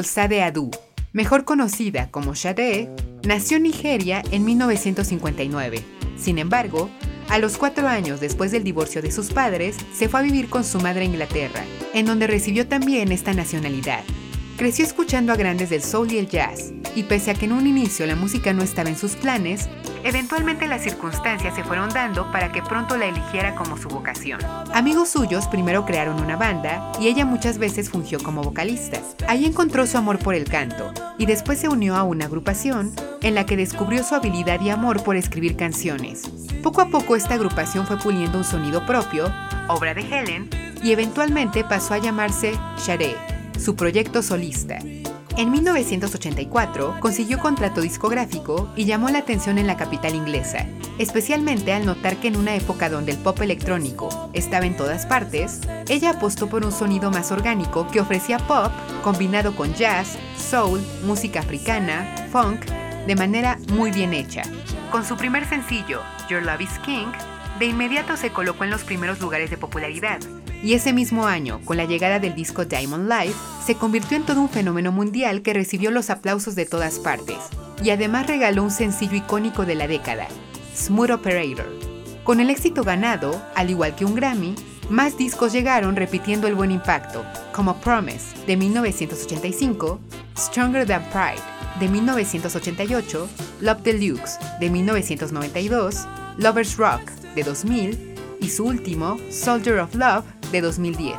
Folsade 0.00 0.42
Adu, 0.42 0.70
mejor 1.12 1.44
conocida 1.44 2.10
como 2.10 2.34
Sade, 2.34 2.88
nació 3.22 3.58
en 3.58 3.64
Nigeria 3.64 4.22
en 4.30 4.46
1959. 4.46 5.84
Sin 6.16 6.38
embargo, 6.38 6.88
a 7.28 7.38
los 7.38 7.58
cuatro 7.58 7.86
años 7.86 8.18
después 8.18 8.50
del 8.50 8.64
divorcio 8.64 9.02
de 9.02 9.12
sus 9.12 9.30
padres, 9.30 9.76
se 9.92 10.08
fue 10.08 10.20
a 10.20 10.22
vivir 10.22 10.48
con 10.48 10.64
su 10.64 10.80
madre 10.80 11.02
a 11.02 11.04
Inglaterra, 11.04 11.62
en 11.92 12.06
donde 12.06 12.26
recibió 12.26 12.66
también 12.66 13.12
esta 13.12 13.34
nacionalidad. 13.34 14.02
Creció 14.56 14.86
escuchando 14.86 15.34
a 15.34 15.36
grandes 15.36 15.68
del 15.68 15.82
soul 15.82 16.10
y 16.10 16.16
el 16.16 16.30
jazz, 16.30 16.72
y 16.96 17.02
pese 17.02 17.32
a 17.32 17.34
que 17.34 17.44
en 17.44 17.52
un 17.52 17.66
inicio 17.66 18.06
la 18.06 18.16
música 18.16 18.54
no 18.54 18.62
estaba 18.62 18.88
en 18.88 18.96
sus 18.96 19.16
planes, 19.16 19.68
eventualmente 20.04 20.68
las 20.68 20.82
circunstancias 20.82 21.54
se 21.54 21.64
fueron 21.64 21.90
dando 21.90 22.30
para 22.32 22.52
que 22.52 22.62
pronto 22.62 22.96
la 22.96 23.06
eligiera 23.06 23.54
como 23.54 23.76
su 23.76 23.88
vocación. 23.88 24.40
Amigos 24.72 25.08
suyos 25.10 25.46
primero 25.48 25.84
crearon 25.84 26.20
una 26.20 26.36
banda 26.36 26.92
y 27.00 27.08
ella 27.08 27.24
muchas 27.24 27.58
veces 27.58 27.90
fungió 27.90 28.22
como 28.22 28.42
vocalista. 28.42 29.00
Ahí 29.28 29.44
encontró 29.44 29.86
su 29.86 29.98
amor 29.98 30.18
por 30.18 30.34
el 30.34 30.44
canto 30.44 30.92
y 31.18 31.26
después 31.26 31.58
se 31.58 31.68
unió 31.68 31.96
a 31.96 32.02
una 32.02 32.26
agrupación 32.26 32.92
en 33.22 33.34
la 33.34 33.46
que 33.46 33.56
descubrió 33.56 34.02
su 34.02 34.14
habilidad 34.14 34.60
y 34.60 34.70
amor 34.70 35.02
por 35.02 35.16
escribir 35.16 35.56
canciones. 35.56 36.22
Poco 36.62 36.80
a 36.80 36.88
poco 36.88 37.16
esta 37.16 37.34
agrupación 37.34 37.86
fue 37.86 37.98
puliendo 37.98 38.38
un 38.38 38.44
sonido 38.44 38.84
propio, 38.86 39.32
obra 39.68 39.94
de 39.94 40.02
Helen, 40.02 40.50
y 40.82 40.92
eventualmente 40.92 41.64
pasó 41.64 41.94
a 41.94 41.98
llamarse 41.98 42.52
Share 42.78 43.16
su 43.58 43.76
proyecto 43.76 44.22
solista. 44.22 44.78
En 45.36 45.50
1984 45.50 46.96
consiguió 47.00 47.38
contrato 47.38 47.80
discográfico 47.80 48.68
y 48.76 48.84
llamó 48.84 49.08
la 49.08 49.20
atención 49.20 49.58
en 49.58 49.66
la 49.66 49.76
capital 49.76 50.14
inglesa, 50.14 50.66
especialmente 50.98 51.72
al 51.72 51.86
notar 51.86 52.16
que 52.16 52.28
en 52.28 52.36
una 52.36 52.54
época 52.56 52.90
donde 52.90 53.12
el 53.12 53.18
pop 53.18 53.40
electrónico 53.40 54.30
estaba 54.32 54.66
en 54.66 54.76
todas 54.76 55.06
partes, 55.06 55.60
ella 55.88 56.10
apostó 56.10 56.48
por 56.48 56.64
un 56.64 56.72
sonido 56.72 57.10
más 57.10 57.30
orgánico 57.32 57.86
que 57.88 58.00
ofrecía 58.00 58.38
pop 58.38 58.72
combinado 59.02 59.54
con 59.54 59.72
jazz, 59.74 60.18
soul, 60.36 60.80
música 61.04 61.40
africana, 61.40 62.28
funk, 62.30 62.64
de 63.06 63.14
manera 63.14 63.58
muy 63.72 63.92
bien 63.92 64.12
hecha. 64.12 64.42
Con 64.90 65.04
su 65.04 65.16
primer 65.16 65.48
sencillo, 65.48 66.02
Your 66.28 66.42
Love 66.42 66.62
is 66.62 66.78
King, 66.80 67.12
de 67.58 67.66
inmediato 67.66 68.16
se 68.16 68.30
colocó 68.30 68.64
en 68.64 68.70
los 68.70 68.82
primeros 68.84 69.20
lugares 69.20 69.50
de 69.50 69.56
popularidad, 69.56 70.18
y 70.62 70.74
ese 70.74 70.92
mismo 70.92 71.26
año, 71.26 71.60
con 71.64 71.76
la 71.76 71.84
llegada 71.84 72.18
del 72.18 72.34
disco 72.34 72.64
Diamond 72.64 73.10
Life, 73.10 73.34
se 73.64 73.74
convirtió 73.74 74.16
en 74.16 74.24
todo 74.24 74.40
un 74.40 74.48
fenómeno 74.48 74.92
mundial 74.92 75.42
que 75.42 75.54
recibió 75.54 75.90
los 75.90 76.10
aplausos 76.10 76.54
de 76.54 76.66
todas 76.66 76.98
partes, 76.98 77.38
y 77.82 77.90
además 77.90 78.26
regaló 78.26 78.62
un 78.62 78.70
sencillo 78.70 79.16
icónico 79.16 79.64
de 79.64 79.74
la 79.74 79.88
década, 79.88 80.28
Smooth 80.76 81.10
Operator. 81.10 81.66
Con 82.24 82.40
el 82.40 82.50
éxito 82.50 82.84
ganado, 82.84 83.42
al 83.54 83.70
igual 83.70 83.94
que 83.94 84.04
un 84.04 84.14
Grammy, 84.14 84.54
más 84.90 85.16
discos 85.16 85.52
llegaron 85.52 85.96
repitiendo 85.96 86.46
el 86.46 86.54
buen 86.54 86.70
impacto, 86.70 87.24
como 87.54 87.76
Promise 87.80 88.44
de 88.46 88.56
1985, 88.56 90.00
Stronger 90.36 90.86
Than 90.86 91.04
Pride 91.10 91.42
de 91.78 91.88
1988, 91.88 93.28
Love 93.60 93.82
Deluxe 93.82 94.38
de 94.58 94.68
1992, 94.68 96.06
Lovers 96.38 96.76
Rock 96.76 97.10
de 97.34 97.44
2000 97.44 98.14
y 98.40 98.48
su 98.48 98.64
último, 98.64 99.16
Soldier 99.30 99.78
of 99.78 99.94
Love, 99.94 100.24
de 100.50 100.60
2010. 100.60 101.14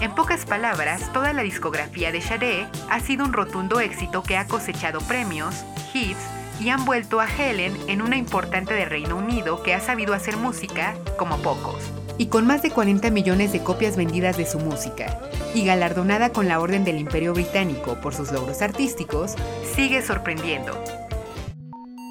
En 0.00 0.14
pocas 0.14 0.44
palabras, 0.44 1.12
toda 1.12 1.32
la 1.32 1.42
discografía 1.42 2.12
de 2.12 2.20
Sade 2.20 2.68
ha 2.88 3.00
sido 3.00 3.24
un 3.24 3.32
rotundo 3.32 3.80
éxito 3.80 4.22
que 4.22 4.36
ha 4.36 4.46
cosechado 4.46 5.00
premios, 5.00 5.64
hits 5.92 6.18
y 6.60 6.68
han 6.68 6.84
vuelto 6.84 7.20
a 7.20 7.26
Helen 7.26 7.76
en 7.88 8.02
una 8.02 8.16
importante 8.16 8.74
de 8.74 8.84
Reino 8.84 9.16
Unido 9.16 9.62
que 9.62 9.74
ha 9.74 9.80
sabido 9.80 10.14
hacer 10.14 10.36
música 10.36 10.94
como 11.16 11.38
pocos. 11.38 11.82
Y 12.16 12.26
con 12.26 12.46
más 12.46 12.62
de 12.62 12.70
40 12.70 13.10
millones 13.10 13.52
de 13.52 13.62
copias 13.62 13.96
vendidas 13.96 14.36
de 14.36 14.46
su 14.46 14.58
música, 14.58 15.20
y 15.54 15.64
galardonada 15.64 16.30
con 16.30 16.48
la 16.48 16.60
Orden 16.60 16.84
del 16.84 16.98
Imperio 16.98 17.32
Británico 17.32 18.00
por 18.00 18.14
sus 18.14 18.32
logros 18.32 18.60
artísticos, 18.60 19.34
sigue 19.74 20.02
sorprendiendo. 20.02 20.72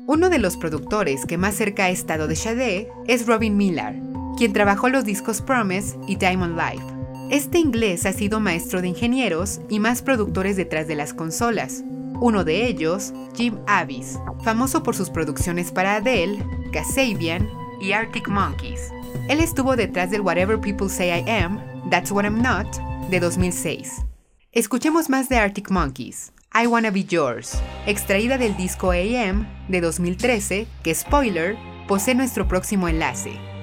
Uno 0.06 0.30
de 0.30 0.39
los 0.39 0.56
productores 0.56 1.25
que 1.25 1.38
más 1.38 1.56
cerca 1.56 1.86
ha 1.86 1.89
estado 1.89 2.27
de 2.27 2.38
Sade 2.38 2.89
es 3.08 3.27
Robin 3.27 3.58
Miller, 3.58 3.95
quien 4.38 4.54
trabajó 4.54 4.88
los 4.88 5.04
discos 5.04 5.41
Promise 5.41 5.97
y 6.08 6.15
Diamond 6.15 6.58
Life. 6.58 6.86
Este 7.30 7.58
inglés 7.58 8.06
ha 8.06 8.13
sido 8.13 8.39
maestro 8.39 8.82
de 8.82 8.88
ingenieros 8.88 9.60
y 9.67 9.80
más 9.80 10.02
productores 10.02 10.56
detrás 10.56 10.88
de 10.88 10.95
las 10.95 11.13
consolas. 11.13 11.84
Uno 12.21 12.43
de 12.43 12.67
ellos, 12.67 13.13
Jim 13.36 13.58
Avis, 13.67 14.19
famoso 14.43 14.84
por 14.84 14.95
sus 14.95 15.10
producciones 15.10 15.71
para 15.71 15.95
Adele, 15.95 16.38
Kasabian 16.71 17.50
y 17.82 17.91
Arctic 17.91 18.30
Monkeys. 18.30 18.91
Él 19.28 19.39
estuvo 19.39 19.76
detrás 19.76 20.12
del 20.12 20.21
Whatever 20.21 20.60
People 20.60 20.88
Say 20.88 21.10
I 21.10 21.30
Am, 21.30 21.60
That's 21.89 22.12
What 22.12 22.23
I'm 22.23 22.41
Not, 22.41 22.67
de 23.10 23.19
2006. 23.19 24.06
Escuchemos 24.52 25.10
más 25.10 25.30
de 25.30 25.38
Arctic 25.38 25.69
Monkeys. 25.69 26.32
I 26.54 26.65
Wanna 26.65 26.91
Be 26.91 27.04
Yours, 27.04 27.60
extraída 27.86 28.38
del 28.38 28.56
disco 28.56 28.91
AM 28.91 29.47
de 29.67 29.82
2013, 29.82 30.67
que 30.82 30.95
spoiler, 30.95 31.58
posee 31.88 32.15
nuestro 32.15 32.47
próximo 32.47 32.88
enlace. 32.88 33.57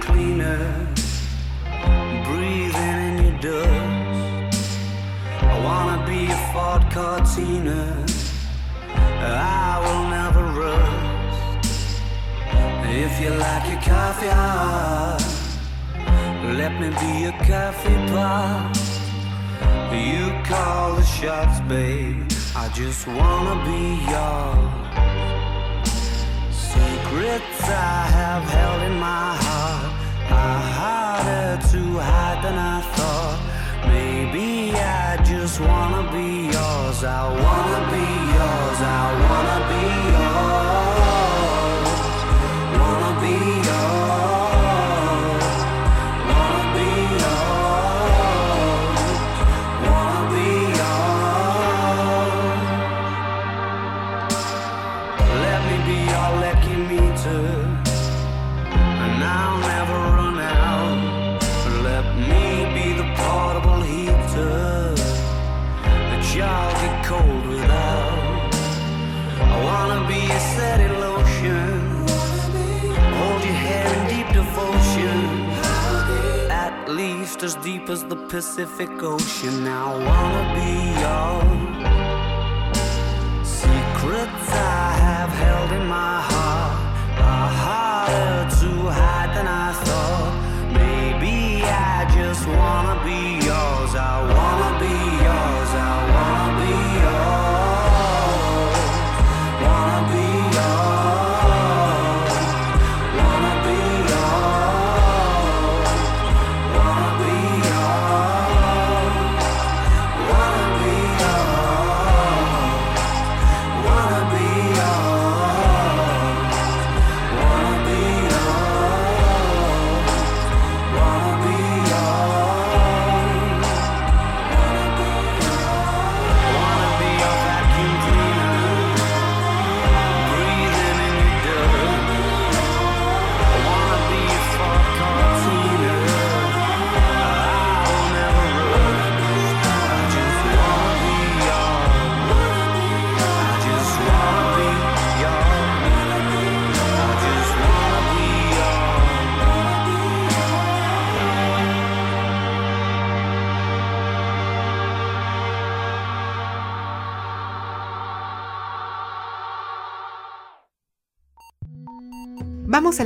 Cleaner, 0.00 0.86
breathing 2.24 2.98
in 3.08 3.24
your 3.24 3.38
dust. 3.40 4.58
I 5.42 5.58
wanna 5.64 6.06
be 6.06 6.26
a 6.26 6.38
Ford 6.52 6.82
Cortina, 6.92 8.04
I 9.24 9.78
will 9.84 10.04
never 10.18 10.44
rust. 10.60 12.00
If 13.04 13.20
you 13.20 13.30
like 13.30 13.68
your 13.70 13.80
coffee 13.80 14.28
hot, 14.28 15.22
let 16.58 16.72
me 16.80 16.88
be 17.02 17.24
a 17.24 17.32
coffee 17.46 18.00
pot. 18.12 18.78
You 19.92 20.32
call 20.44 20.96
the 20.96 21.04
shots, 21.04 21.60
babe. 21.68 22.30
I 22.54 22.68
just 22.74 23.06
wanna 23.06 23.56
be 23.64 23.82
yours. 24.10 25.01
Secrets 27.12 27.62
I 27.64 28.06
have 28.18 28.42
held 28.44 28.82
in 28.84 28.98
my 28.98 29.36
heart 29.44 29.92
are 30.32 30.60
harder 30.80 31.60
to 31.72 31.98
hide 31.98 32.42
than 32.42 32.56
I 32.56 32.80
thought. 32.96 33.38
Maybe 33.86 34.72
I 34.72 35.22
just 35.22 35.60
wanna 35.60 36.10
be 36.10 36.46
yours. 36.46 37.04
I 37.04 37.28
wanna 37.44 37.82
be 37.92 38.06
yours. 38.36 38.80
I 38.80 39.04
wanna 39.28 39.58
be 39.68 39.82
yours. 40.16 40.71
Deep 77.72 77.88
as 77.88 78.04
the 78.04 78.16
Pacific 78.16 78.90
Ocean. 79.02 79.66
I 79.66 79.86
wanna 80.06 80.44
be 80.58 80.72
yours. 81.04 81.72
Secrets 83.60 84.48
I 84.80 84.88
have 85.06 85.32
held 85.44 85.70
in 85.78 85.84
my 85.86 86.16
heart 86.30 86.74
are 87.32 87.50
harder 87.64 88.40
to 88.60 88.70
hide 88.98 89.30
than 89.36 89.46
I 89.66 89.70
thought. 89.84 90.34
Maybe 90.80 91.36
I 91.64 91.96
just 92.18 92.44
wanna 92.58 92.96
be 93.10 93.20
yours. 93.48 93.92
I 94.12 94.16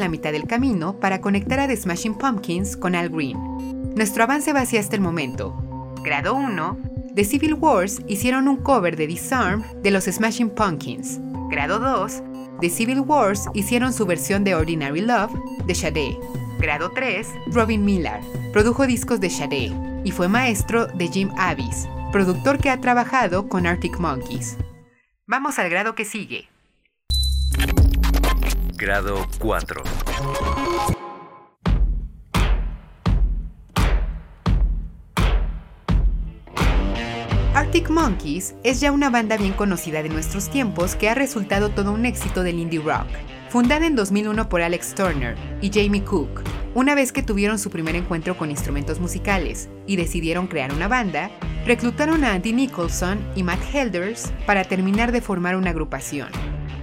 mitad 0.09 0.33
del 0.33 0.47
camino 0.47 0.99
para 0.99 1.21
conectar 1.21 1.61
a 1.61 1.67
The 1.67 1.77
Smashing 1.77 2.15
Pumpkins 2.15 2.77
con 2.77 2.95
Al 2.95 3.09
Green. 3.09 3.39
Nuestro 3.95 4.25
avance 4.25 4.53
va 4.53 4.61
hacia 4.61 4.81
este 4.81 4.99
momento. 4.99 5.55
Grado 6.03 6.35
1. 6.35 6.79
The 7.15 7.25
Civil 7.25 7.55
Wars 7.55 8.03
hicieron 8.07 8.47
un 8.47 8.59
cover 8.59 8.97
de 8.97 9.07
Disarm 9.07 9.65
de 9.83 9.91
los 9.91 10.05
Smashing 10.05 10.51
Pumpkins. 10.51 11.19
Grado 11.51 11.79
2. 11.79 12.23
The 12.61 12.71
Civil 12.71 13.01
Wars 13.01 13.49
hicieron 13.55 13.93
su 13.93 14.07
versión 14.07 14.45
de 14.45 14.55
Ordinary 14.55 15.01
Love 15.01 15.33
de 15.67 15.75
Sade. 15.75 16.19
Grado 16.59 16.91
3. 16.91 17.27
Robin 17.53 17.85
Miller 17.85 18.21
produjo 18.53 18.87
discos 18.87 19.21
de 19.21 19.31
Sade 19.31 19.73
y 20.05 20.11
fue 20.11 20.29
maestro 20.29 20.87
de 20.87 21.09
Jim 21.09 21.31
Avis, 21.37 21.89
productor 22.13 22.59
que 22.59 22.71
ha 22.71 22.81
trabajado 22.81 23.49
con 23.49 23.67
Arctic 23.67 23.99
Monkeys. 23.99 24.57
Vamos 25.27 25.59
al 25.59 25.69
grado 25.69 25.95
que 25.95 26.05
sigue. 26.05 26.49
Grado 28.77 29.27
4. 29.39 29.83
Arctic 37.55 37.89
Monkeys 37.89 38.55
es 38.65 38.81
ya 38.81 38.93
una 38.93 39.09
banda 39.09 39.39
bien 39.39 39.55
conocida 39.55 40.03
de 40.03 40.11
nuestros 40.11 40.51
tiempos 40.51 40.95
que 40.95 41.09
ha 41.09 41.15
resultado 41.15 41.71
todo 41.71 41.91
un 41.93 42.05
éxito 42.05 42.43
del 42.43 42.59
indie 42.59 42.81
rock. 42.81 43.07
Fundada 43.49 43.87
en 43.87 43.97
2001 43.97 44.51
por 44.51 44.61
Alex 44.61 44.95
Turner 44.95 45.37
y 45.63 45.71
Jamie 45.73 46.05
Cook, 46.05 46.43
una 46.75 46.95
vez 46.95 47.13
que 47.13 47.23
tuvieron 47.23 47.59
su 47.59 47.71
primer 47.71 47.97
encuentro 47.97 48.37
con 48.37 48.51
instrumentos 48.51 49.01
musicales 49.01 49.71
y 49.87 49.97
decidieron 49.97 50.49
crear 50.49 50.75
una 50.75 50.89
banda, 50.89 51.31
reclutaron 51.65 52.25
a 52.25 52.35
Andy 52.35 52.53
Nicholson 52.53 53.19
y 53.35 53.43
Matt 53.43 53.61
Helders 53.73 54.33
para 54.45 54.65
terminar 54.65 55.13
de 55.13 55.23
formar 55.23 55.57
una 55.57 55.71
agrupación. 55.71 56.29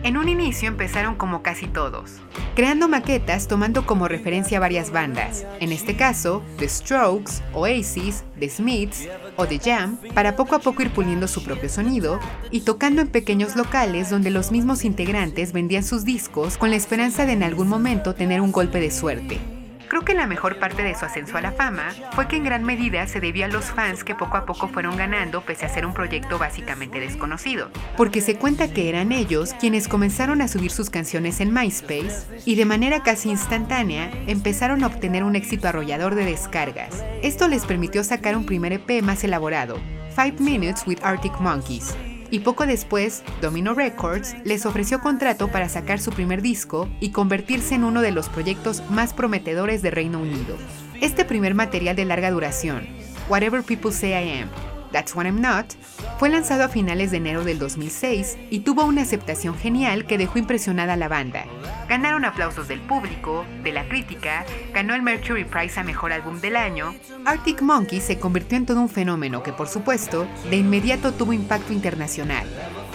En 0.03 0.17
un 0.17 0.27
inicio 0.27 0.67
empezaron 0.67 1.15
como 1.15 1.41
casi 1.43 1.65
todos, 1.65 2.19
creando 2.55 2.89
maquetas 2.89 3.47
tomando 3.47 3.85
como 3.85 4.09
referencia 4.09 4.59
varias 4.59 4.91
bandas, 4.91 5.47
en 5.61 5.71
este 5.71 5.95
caso 5.95 6.43
The 6.59 6.67
Strokes, 6.67 7.41
Oasis, 7.53 8.25
The 8.37 8.49
Smiths 8.49 9.07
o 9.37 9.47
The 9.47 9.59
Jam, 9.59 9.97
para 10.13 10.35
poco 10.35 10.55
a 10.55 10.59
poco 10.59 10.81
ir 10.81 10.91
puliendo 10.91 11.29
su 11.29 11.41
propio 11.41 11.69
sonido 11.69 12.19
y 12.51 12.61
tocando 12.61 13.01
en 13.01 13.07
pequeños 13.07 13.55
locales 13.55 14.09
donde 14.09 14.29
los 14.29 14.51
mismos 14.51 14.83
integrantes 14.83 15.53
vendían 15.53 15.85
sus 15.85 16.03
discos 16.03 16.57
con 16.57 16.69
la 16.69 16.75
esperanza 16.75 17.25
de 17.25 17.31
en 17.31 17.43
algún 17.43 17.69
momento 17.69 18.13
tener 18.13 18.41
un 18.41 18.51
golpe 18.51 18.81
de 18.81 18.91
suerte. 18.91 19.52
Creo 19.93 20.05
que 20.05 20.15
la 20.15 20.25
mejor 20.25 20.57
parte 20.57 20.81
de 20.81 20.95
su 20.95 21.05
ascenso 21.05 21.37
a 21.37 21.41
la 21.41 21.51
fama 21.51 21.93
fue 22.13 22.27
que 22.27 22.35
en 22.35 22.43
gran 22.43 22.63
medida 22.63 23.05
se 23.05 23.19
debió 23.19 23.45
a 23.45 23.47
los 23.47 23.65
fans 23.65 24.03
que 24.03 24.15
poco 24.15 24.37
a 24.37 24.45
poco 24.47 24.67
fueron 24.67 24.97
ganando 24.97 25.41
pese 25.41 25.67
a 25.67 25.69
ser 25.69 25.85
un 25.85 25.93
proyecto 25.93 26.39
básicamente 26.39 26.99
desconocido, 26.99 27.69
porque 27.95 28.19
se 28.19 28.35
cuenta 28.35 28.73
que 28.73 28.89
eran 28.89 29.11
ellos 29.11 29.53
quienes 29.59 29.87
comenzaron 29.87 30.41
a 30.41 30.47
subir 30.47 30.71
sus 30.71 30.89
canciones 30.89 31.41
en 31.41 31.53
MySpace 31.53 32.41
y 32.43 32.55
de 32.55 32.65
manera 32.65 33.03
casi 33.03 33.29
instantánea 33.29 34.09
empezaron 34.25 34.83
a 34.83 34.87
obtener 34.87 35.23
un 35.23 35.35
éxito 35.35 35.67
arrollador 35.67 36.15
de 36.15 36.25
descargas. 36.25 37.05
Esto 37.21 37.47
les 37.47 37.63
permitió 37.63 38.03
sacar 38.03 38.35
un 38.35 38.47
primer 38.47 38.73
EP 38.73 39.03
más 39.03 39.23
elaborado, 39.23 39.77
Five 40.15 40.37
Minutes 40.39 40.87
with 40.87 40.97
Arctic 41.03 41.39
Monkeys, 41.39 41.95
y 42.33 42.39
poco 42.39 42.65
después, 42.65 43.21
Domino 43.43 43.75
Records 43.75 44.35
les 44.43 44.65
ofreció 44.65 45.01
contrato 45.01 45.49
para 45.49 45.69
sacar 45.69 45.99
su 45.99 46.09
primer 46.09 46.41
disco 46.41 46.89
y 46.99 47.11
convertirse 47.11 47.75
en 47.75 47.83
uno 47.83 48.01
de 48.01 48.11
los 48.11 48.27
proyectos 48.27 48.81
más 48.89 49.13
prometedores 49.13 49.83
de 49.83 49.91
Reino 49.91 50.19
Unido. 50.19 50.57
Este 50.99 51.25
primer 51.25 51.53
material 51.53 51.95
de 51.95 52.05
larga 52.05 52.31
duración, 52.31 52.87
Whatever 53.29 53.61
People 53.61 53.91
Say 53.91 54.13
I 54.13 54.41
Am, 54.41 54.49
That's 54.93 55.13
What 55.13 55.25
I'm 55.25 55.41
Not, 55.41 55.73
fue 56.19 56.29
lanzado 56.29 56.63
a 56.63 56.69
finales 56.69 57.11
de 57.11 57.17
enero 57.17 57.43
del 57.43 57.59
2006 57.59 58.37
y 58.49 58.59
tuvo 58.59 58.85
una 58.85 59.01
aceptación 59.01 59.57
genial 59.57 60.05
que 60.05 60.17
dejó 60.17 60.39
impresionada 60.39 60.93
a 60.93 60.97
la 60.97 61.09
banda. 61.09 61.45
Ganaron 61.89 62.23
aplausos 62.23 62.69
del 62.69 62.79
público, 62.79 63.43
de 63.63 63.73
la 63.73 63.89
crítica, 63.89 64.45
ganó 64.73 64.95
el 64.95 65.01
Mercury 65.01 65.43
Prize 65.43 65.79
a 65.79 65.83
Mejor 65.83 66.13
Álbum 66.13 66.39
del 66.39 66.55
Año. 66.55 66.95
Arctic 67.25 67.61
Monkeys 67.61 68.03
se 68.03 68.19
convirtió 68.19 68.57
en 68.57 68.65
todo 68.65 68.79
un 68.79 68.89
fenómeno 68.89 69.43
que, 69.43 69.51
por 69.51 69.67
supuesto, 69.67 70.27
de 70.49 70.57
inmediato 70.57 71.11
tuvo 71.11 71.33
impacto 71.33 71.73
internacional. 71.73 72.47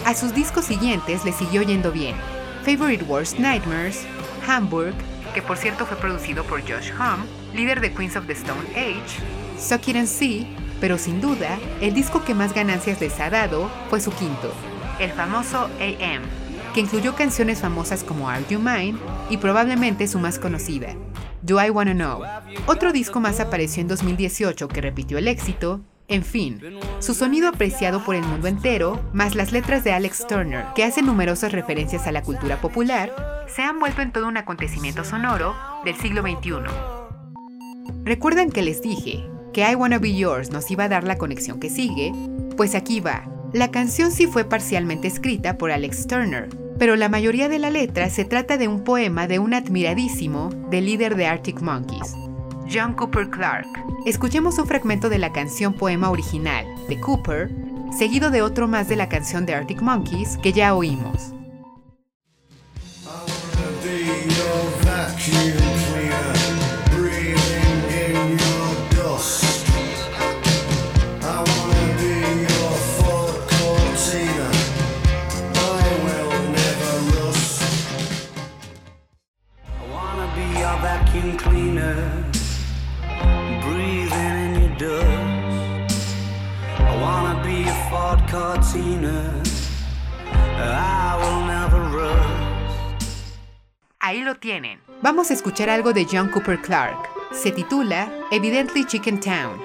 A 0.05 0.15
sus 0.15 0.33
discos 0.33 0.65
siguientes 0.65 1.25
le 1.25 1.33
siguió 1.33 1.61
yendo 1.61 1.91
bien. 1.91 2.15
Favorite 2.63 3.03
Worst 3.03 3.37
Nightmares, 3.37 4.05
Hamburg, 4.47 4.95
que 5.33 5.41
por 5.41 5.57
cierto 5.57 5.85
fue 5.85 5.97
producido 5.97 6.43
por 6.45 6.61
Josh 6.61 6.91
Homme, 6.91 7.25
líder 7.53 7.81
de 7.81 7.93
Queens 7.93 8.15
of 8.15 8.25
the 8.25 8.33
Stone 8.33 8.67
Age, 8.75 9.19
Suck 9.57 9.87
It 9.87 9.97
and 9.97 10.07
See, 10.07 10.47
pero 10.79 10.97
sin 10.97 11.21
duda, 11.21 11.59
el 11.81 11.93
disco 11.93 12.23
que 12.23 12.33
más 12.33 12.53
ganancias 12.53 13.01
les 13.01 13.19
ha 13.19 13.29
dado 13.29 13.69
fue 13.89 13.99
su 13.99 14.11
quinto, 14.11 14.51
el 14.99 15.11
famoso 15.11 15.65
AM, 15.79 16.23
que 16.73 16.81
incluyó 16.81 17.15
canciones 17.15 17.59
famosas 17.59 18.03
como 18.03 18.29
Are 18.29 18.43
You 18.49 18.59
Mine 18.59 18.97
y 19.29 19.37
probablemente 19.37 20.07
su 20.07 20.19
más 20.19 20.39
conocida, 20.39 20.95
Do 21.41 21.63
I 21.63 21.69
Wanna 21.69 21.93
Know. 21.93 22.23
Otro 22.67 22.91
disco 22.91 23.19
más 23.19 23.39
apareció 23.39 23.81
en 23.81 23.87
2018 23.87 24.67
que 24.67 24.81
repitió 24.81 25.17
el 25.17 25.27
éxito. 25.27 25.81
En 26.07 26.23
fin, 26.23 26.59
su 26.99 27.13
sonido 27.13 27.47
apreciado 27.47 28.03
por 28.03 28.15
el 28.15 28.23
mundo 28.23 28.47
entero, 28.47 28.99
más 29.13 29.35
las 29.35 29.51
letras 29.51 29.83
de 29.83 29.93
Alex 29.93 30.25
Turner, 30.27 30.65
que 30.73 30.83
hacen 30.83 31.05
numerosas 31.05 31.51
referencias 31.51 32.07
a 32.07 32.11
la 32.11 32.23
cultura 32.23 32.59
popular, 32.59 33.45
se 33.47 33.61
han 33.61 33.79
vuelto 33.79 34.01
en 34.01 34.11
todo 34.11 34.27
un 34.27 34.37
acontecimiento 34.37 35.03
sonoro 35.03 35.55
del 35.85 35.95
siglo 35.97 36.23
XXI. 36.23 36.63
¿Recuerdan 38.03 38.49
que 38.49 38.63
les 38.63 38.81
dije 38.81 39.23
que 39.53 39.69
I 39.69 39.75
Wanna 39.75 39.99
Be 39.99 40.15
Yours 40.15 40.51
nos 40.51 40.69
iba 40.71 40.85
a 40.85 40.89
dar 40.89 41.03
la 41.03 41.17
conexión 41.17 41.59
que 41.59 41.69
sigue, 41.69 42.13
pues 42.57 42.75
aquí 42.75 42.99
va. 42.99 43.27
La 43.53 43.71
canción 43.71 44.11
sí 44.11 44.27
fue 44.27 44.43
parcialmente 44.43 45.07
escrita 45.07 45.57
por 45.57 45.71
Alex 45.71 46.07
Turner, 46.07 46.49
pero 46.77 46.95
la 46.95 47.09
mayoría 47.09 47.49
de 47.49 47.59
la 47.59 47.69
letra 47.69 48.09
se 48.09 48.25
trata 48.25 48.57
de 48.57 48.67
un 48.67 48.83
poema 48.83 49.27
de 49.27 49.39
un 49.39 49.53
admiradísimo 49.53 50.49
del 50.69 50.85
líder 50.85 51.15
de 51.15 51.27
Arctic 51.27 51.61
Monkeys, 51.61 52.13
John 52.71 52.93
Cooper 52.93 53.29
Clarke. 53.29 53.83
Escuchemos 54.05 54.59
un 54.59 54.67
fragmento 54.67 55.09
de 55.09 55.17
la 55.17 55.33
canción 55.33 55.73
poema 55.73 56.09
original 56.09 56.65
de 56.87 56.99
Cooper, 56.99 57.49
seguido 57.97 58.29
de 58.29 58.41
otro 58.41 58.67
más 58.67 58.87
de 58.87 58.95
la 58.95 59.09
canción 59.09 59.45
de 59.45 59.55
Arctic 59.55 59.81
Monkeys 59.81 60.37
que 60.37 60.53
ya 60.53 60.75
oímos. 60.75 61.33
Ahí 94.01 94.21
lo 94.21 94.35
tienen. 94.35 94.79
Vamos 95.01 95.29
a 95.29 95.33
escuchar 95.33 95.69
algo 95.69 95.91
de 95.91 96.05
John 96.05 96.29
Cooper 96.29 96.61
Clarke. 96.61 97.09
Se 97.33 97.51
titula 97.51 98.09
Evidently 98.31 98.85
Chicken 98.85 99.19
Town. 99.19 99.59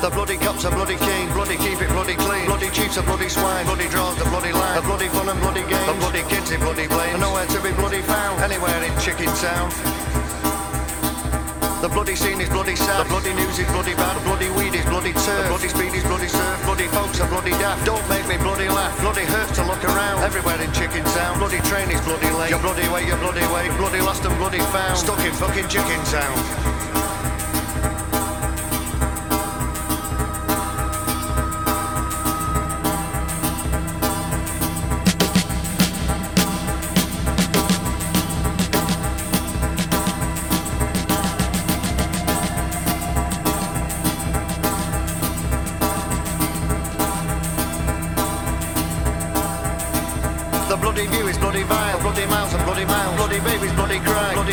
The 0.00 0.10
bloody 0.10 0.36
cops 0.38 0.64
are 0.64 0.74
bloody 0.74 0.96
keen, 0.96 1.28
bloody 1.34 1.56
keep 1.56 1.82
it 1.82 1.90
bloody 1.90 2.14
clean. 2.14 2.46
Bloody 2.46 2.70
chiefs 2.70 2.96
are 2.96 3.02
bloody 3.02 3.28
swine, 3.28 3.66
bloody 3.66 3.88
draws 3.88 4.16
the 4.16 4.24
bloody 4.30 4.52
line. 4.52 4.76
The 4.76 4.82
bloody 4.82 5.08
fun 5.08 5.28
and 5.28 5.40
bloody 5.40 5.62
games, 5.62 5.86
the 5.86 5.94
bloody 5.98 6.22
kids 6.30 6.52
in 6.52 6.60
bloody 6.60 6.86
blame. 6.86 7.18
Nowhere 7.18 7.46
to 7.46 7.60
be 7.62 7.72
bloody 7.72 8.00
found, 8.02 8.40
anywhere 8.40 8.82
in 8.84 8.96
Chicken 9.00 9.26
Town. 9.42 9.99
The 11.80 11.88
bloody 11.88 12.14
scene 12.14 12.38
is 12.42 12.48
bloody 12.50 12.76
sad. 12.76 13.06
The 13.06 13.08
bloody 13.08 13.32
news 13.32 13.58
is 13.58 13.66
bloody 13.72 13.94
bad. 13.94 14.14
The 14.20 14.20
bloody 14.28 14.50
weed 14.50 14.74
is 14.74 14.84
bloody 14.84 15.14
turf. 15.14 15.24
The 15.24 15.48
bloody 15.48 15.68
speed 15.68 15.94
is 15.94 16.04
bloody 16.04 16.28
surf. 16.28 16.62
Bloody 16.66 16.86
folks 16.88 17.18
are 17.20 17.28
bloody 17.28 17.52
daft. 17.52 17.86
Don't 17.86 18.06
make 18.06 18.28
me 18.28 18.36
bloody 18.36 18.68
laugh. 18.68 18.92
Bloody 19.00 19.24
hurts 19.24 19.56
to 19.56 19.64
look 19.64 19.82
around. 19.84 20.22
Everywhere 20.22 20.60
in 20.60 20.70
Chicken 20.72 21.04
Town. 21.16 21.38
Bloody 21.38 21.60
train 21.72 21.90
is 21.90 22.00
bloody 22.02 22.28
late. 22.36 22.50
You're 22.50 22.60
bloody 22.60 22.86
way, 22.92 23.06
you're 23.06 23.16
bloody 23.16 23.46
way. 23.48 23.68
Bloody 23.78 24.00
lost 24.00 24.26
and 24.26 24.36
bloody 24.36 24.60
found. 24.76 24.98
Stuck 24.98 25.20
in 25.24 25.32
fucking 25.32 25.68
Chicken 25.68 26.04
Town. 26.12 26.89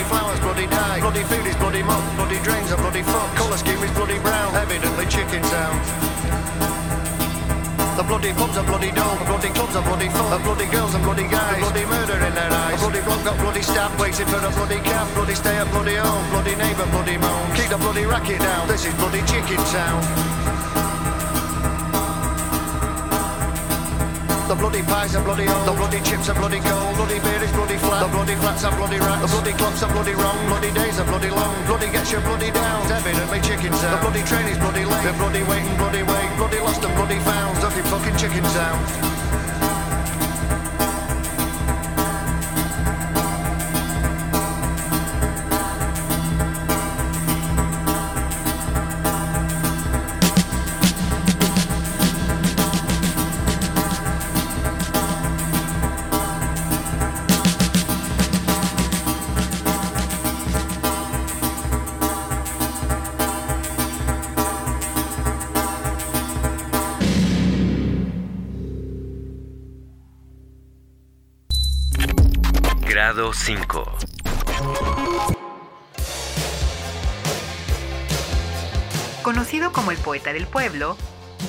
flowers, 0.07 0.39
bloody 0.39 0.67
die, 0.67 0.99
Bloody 0.99 1.23
food 1.23 1.45
is 1.45 1.55
bloody 1.55 1.83
mop, 1.83 2.03
bloody 2.15 2.39
drains 2.43 2.71
are 2.71 2.77
bloody 2.77 3.03
fuck. 3.03 3.29
Colour 3.35 3.57
scheme 3.57 3.83
is 3.83 3.91
bloody 3.91 4.19
brown, 4.19 4.55
evidently 4.55 5.05
chicken 5.05 5.41
town. 5.43 5.75
The 7.97 8.03
bloody 8.03 8.31
pubs 8.33 8.57
are 8.57 8.63
bloody 8.63 8.91
dull, 8.91 9.15
the 9.17 9.25
bloody 9.25 9.49
clubs 9.49 9.75
are 9.75 9.81
bloody 9.81 10.09
full, 10.09 10.29
the 10.29 10.37
bloody 10.45 10.67
girls 10.69 10.93
and 10.93 11.03
bloody 11.03 11.27
guys, 11.27 11.55
the 11.55 11.61
bloody 11.65 11.85
murder 11.85 12.17
in 12.25 12.33
their 12.35 12.51
eyes, 12.51 12.79
the 12.79 12.85
bloody 12.85 13.01
block 13.01 13.23
got 13.25 13.37
bloody 13.41 13.61
stabbed, 13.63 13.99
waiting 13.99 14.27
for 14.27 14.37
a 14.37 14.51
bloody 14.53 14.79
cab, 14.85 15.11
bloody 15.15 15.33
stay 15.33 15.57
at 15.57 15.67
bloody 15.71 15.95
home, 15.95 16.29
bloody 16.29 16.55
neighbour, 16.55 16.85
bloody 16.93 17.17
moan, 17.17 17.55
keep 17.55 17.69
the 17.69 17.77
bloody 17.77 18.05
racket 18.05 18.39
down, 18.39 18.67
this 18.67 18.85
is 18.85 18.93
bloody 18.95 19.21
chicken 19.25 19.57
town. 19.73 20.46
The 24.47 24.55
bloody 24.55 24.81
pies 24.81 25.13
are 25.13 25.23
bloody 25.23 25.45
old. 25.45 25.67
The 25.67 25.73
bloody 25.73 25.99
chips 26.07 26.29
are 26.29 26.35
bloody 26.35 26.59
gold. 26.59 26.95
Bloody 26.95 27.19
beer 27.19 27.43
is 27.43 27.51
bloody 27.51 27.75
flat. 27.75 27.99
The 27.99 28.07
bloody 28.15 28.35
flats 28.35 28.63
are 28.63 28.75
bloody 28.77 28.97
rats. 28.97 29.21
The 29.21 29.27
bloody 29.27 29.51
clocks 29.59 29.83
are 29.83 29.91
bloody 29.91 30.15
wrong. 30.15 30.39
Bloody 30.47 30.71
days 30.71 30.99
are 30.99 31.03
bloody 31.03 31.29
long. 31.29 31.53
Bloody 31.65 31.91
gets 31.91 32.13
you 32.13 32.21
bloody 32.21 32.51
down. 32.51 32.89
Evidently 32.89 33.41
chicken 33.41 33.73
sound. 33.73 33.99
The 33.99 34.07
bloody 34.07 34.23
train 34.23 34.47
is 34.47 34.57
bloody 34.57 34.85
late. 34.85 35.03
The 35.03 35.11
bloody 35.19 35.43
waiting, 35.43 35.75
bloody 35.75 36.03
wait. 36.03 36.29
Bloody 36.37 36.59
lost 36.63 36.81
and 36.81 36.95
bloody 36.95 37.19
found. 37.27 37.59
Ducky 37.59 37.81
fucking 37.91 38.15
chicken 38.15 38.45
sound. 38.55 39.16
Grado 73.17 73.33
5 73.33 73.83
Conocido 79.23 79.71
como 79.71 79.89
el 79.89 79.97
poeta 79.97 80.33
del 80.33 80.45
pueblo, 80.45 80.95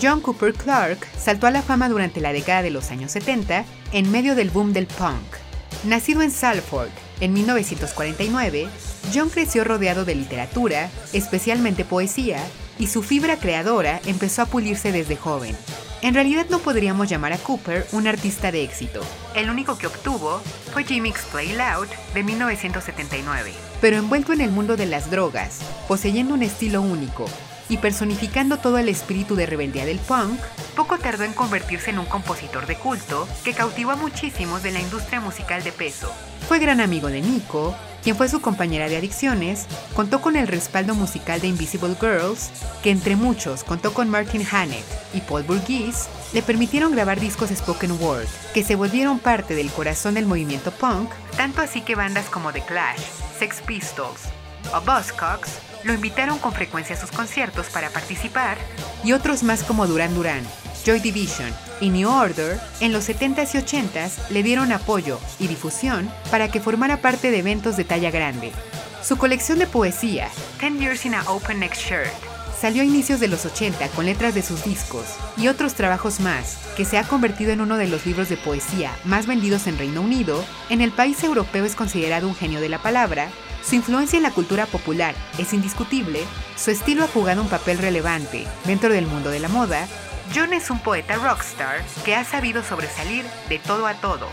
John 0.01 0.23
Cooper 0.23 0.55
Clarke 0.55 1.07
saltó 1.19 1.47
a 1.47 1.51
la 1.51 1.61
fama 1.61 1.91
durante 1.91 2.23
la 2.23 2.33
década 2.33 2.63
de 2.63 2.71
los 2.71 2.91
años 2.91 3.13
70 3.13 3.67
en 3.93 4.11
medio 4.11 4.35
del 4.35 4.49
boom 4.49 4.73
del 4.73 4.87
punk. 4.87 5.21
Nacido 5.85 6.23
en 6.23 6.31
Salford 6.31 6.89
en 7.21 7.35
1949, 7.35 8.67
John 9.15 9.29
creció 9.29 9.63
rodeado 9.63 10.07
de 10.07 10.15
literatura, 10.15 10.89
especialmente 11.13 11.85
poesía, 11.85 12.43
y 12.79 12.87
su 12.87 13.03
fibra 13.03 13.37
creadora 13.37 14.01
empezó 14.07 14.41
a 14.41 14.47
pulirse 14.47 14.91
desde 14.91 15.17
joven. 15.17 15.55
En 16.01 16.15
realidad 16.15 16.47
no 16.49 16.61
podríamos 16.61 17.09
llamar 17.09 17.33
a 17.33 17.39
Cooper 17.39 17.85
un 17.91 18.07
artista 18.07 18.53
de 18.53 18.63
éxito. 18.63 19.01
El 19.35 19.51
único 19.51 19.77
que 19.79 19.89
obtuvo 19.89 20.41
fue 20.73 20.85
Jimmy's 20.85 21.27
Play 21.33 21.55
Loud 21.55 21.89
de 22.15 22.23
1979. 22.23 23.53
Pero 23.81 23.97
envuelto 23.97 24.33
en 24.33 24.41
el 24.41 24.51
mundo 24.51 24.77
de 24.77 24.87
las 24.87 25.11
drogas, 25.11 25.59
poseyendo 25.89 26.35
un 26.35 26.45
estilo 26.45 26.83
único 26.83 27.25
y 27.69 27.79
personificando 27.79 28.59
todo 28.59 28.79
el 28.79 28.89
espíritu 28.89 29.35
de 29.35 29.47
rebeldía 29.47 29.87
del 29.87 29.99
punk, 29.99 30.39
poco 30.77 30.99
tardó 30.99 31.25
en 31.25 31.33
convertirse 31.33 31.91
en 31.91 31.99
un 31.99 32.07
compositor 32.07 32.67
de 32.67 32.77
culto 32.77 33.27
que 33.45 33.53
cautivó 33.53 33.91
a 33.91 33.97
muchísimos 33.97 34.63
de 34.63 34.71
la 34.71 34.81
industria 34.81 35.21
musical 35.21 35.65
de 35.65 35.73
peso. 35.73 36.13
Fue 36.47 36.61
gran 36.61 36.81
amigo 36.81 37.09
de 37.09 37.21
Nico, 37.21 37.77
quien 38.03 38.17
fue 38.17 38.29
su 38.29 38.41
compañera 38.41 38.89
de 38.89 38.97
adicciones, 38.97 39.67
contó 39.95 40.21
con 40.21 40.37
el 40.37 40.47
respaldo 40.47 40.95
musical 40.95 41.41
de 41.41 41.49
Invisible 41.49 41.97
Girls, 42.01 42.51
que 42.83 42.91
entre 42.91 43.17
muchos 43.17 43.65
contó 43.65 43.93
con 43.93 44.09
Martin 44.09 44.47
Hannett 44.51 44.85
y 45.15 45.21
Paul 45.21 45.43
Burgess, 45.43 46.09
le 46.33 46.43
permitieron 46.43 46.93
grabar 46.93 47.21
discos 47.21 47.51
spoken 47.51 47.93
word, 48.01 48.27
que 48.55 48.65
se 48.65 48.77
volvieron 48.77 49.19
parte 49.19 49.55
del 49.55 49.71
corazón 49.71 50.15
del 50.15 50.27
movimiento 50.27 50.71
punk, 50.71 51.11
tanto 51.37 51.63
así 51.63 51.81
que 51.81 51.95
bandas 51.95 52.27
como 52.27 52.53
The 52.53 52.63
Clash, 52.63 53.01
Sex 53.39 53.61
Pistols 53.63 54.21
o 54.75 54.81
Buzzcocks 54.81 55.51
lo 55.85 55.95
invitaron 55.95 56.39
con 56.39 56.53
frecuencia 56.53 56.97
a 56.97 56.99
sus 56.99 57.11
conciertos 57.11 57.67
para 57.67 57.91
participar, 57.91 58.59
y 59.05 59.13
otros 59.13 59.43
más 59.43 59.63
como 59.63 59.87
Duran 59.87 60.15
Duran, 60.15 60.43
Joy 60.89 61.01
Division 61.01 61.53
y 61.83 61.91
New 61.91 62.09
Order, 62.09 62.59
en 62.81 62.95
los 62.95 63.11
70s 63.11 63.55
y 63.55 63.59
80s 63.59 64.31
le 64.31 64.43
dieron 64.43 64.73
apoyo 64.73 65.21
y 65.39 65.47
difusión 65.47 66.11
para 66.31 66.51
que 66.51 66.61
formara 66.61 67.03
parte 67.03 67.31
de 67.31 67.41
eventos 67.41 67.77
de 67.77 67.85
talla 67.85 68.11
grande. 68.11 68.53
Su 69.03 69.19
colección 69.19 69.59
de 69.59 69.67
poesía, 69.67 70.31
Ten 70.59 70.79
Years 70.81 71.05
in 71.05 71.15
a 71.15 71.31
Open 71.31 71.61
Neck 71.61 71.75
Shirt, 71.75 72.09
salió 72.59 72.81
a 72.81 72.87
inicios 72.87 73.21
de 73.21 73.29
los 73.29 73.45
80 73.45 73.87
con 73.89 74.07
letras 74.07 74.35
de 74.35 74.41
sus 74.41 74.65
discos 74.65 75.05
y 75.37 75.49
otros 75.49 75.75
trabajos 75.75 76.21
más, 76.21 76.57
que 76.75 76.87
se 76.87 76.97
ha 76.97 77.05
convertido 77.05 77.53
en 77.53 77.61
uno 77.61 77.77
de 77.77 77.87
los 77.87 78.07
libros 78.07 78.31
de 78.31 78.39
poesía 78.39 78.91
más 79.05 79.27
vendidos 79.27 79.67
en 79.67 79.77
Reino 79.77 80.01
Unido, 80.01 80.43
en 80.71 80.81
el 80.81 80.93
país 80.93 81.23
europeo 81.23 81.67
es 81.67 81.77
considerado 81.77 82.27
un 82.27 82.35
genio 82.35 82.63
de 82.63 82.71
la 82.71 82.79
palabra, 82.79 83.29
su 83.63 83.75
influencia 83.75 84.17
en 84.17 84.23
la 84.23 84.31
cultura 84.31 84.65
popular 84.65 85.15
es 85.37 85.53
indiscutible, 85.53 86.21
su 86.57 86.71
estilo 86.71 87.05
ha 87.05 87.09
jugado 87.09 87.43
un 87.43 87.49
papel 87.49 87.77
relevante 87.77 88.47
dentro 88.65 88.91
del 88.91 89.07
mundo 89.07 89.29
de 89.29 89.41
la 89.41 89.49
moda, 89.49 89.87
John 90.35 90.53
es 90.53 90.71
un 90.71 90.79
poeta 90.81 91.17
rockstar 91.17 91.81
que 92.05 92.15
ha 92.15 92.23
sabido 92.23 92.63
sobresalir 92.63 93.25
de 93.49 93.59
todo 93.59 93.87
a 93.87 93.95
todo. 93.95 94.27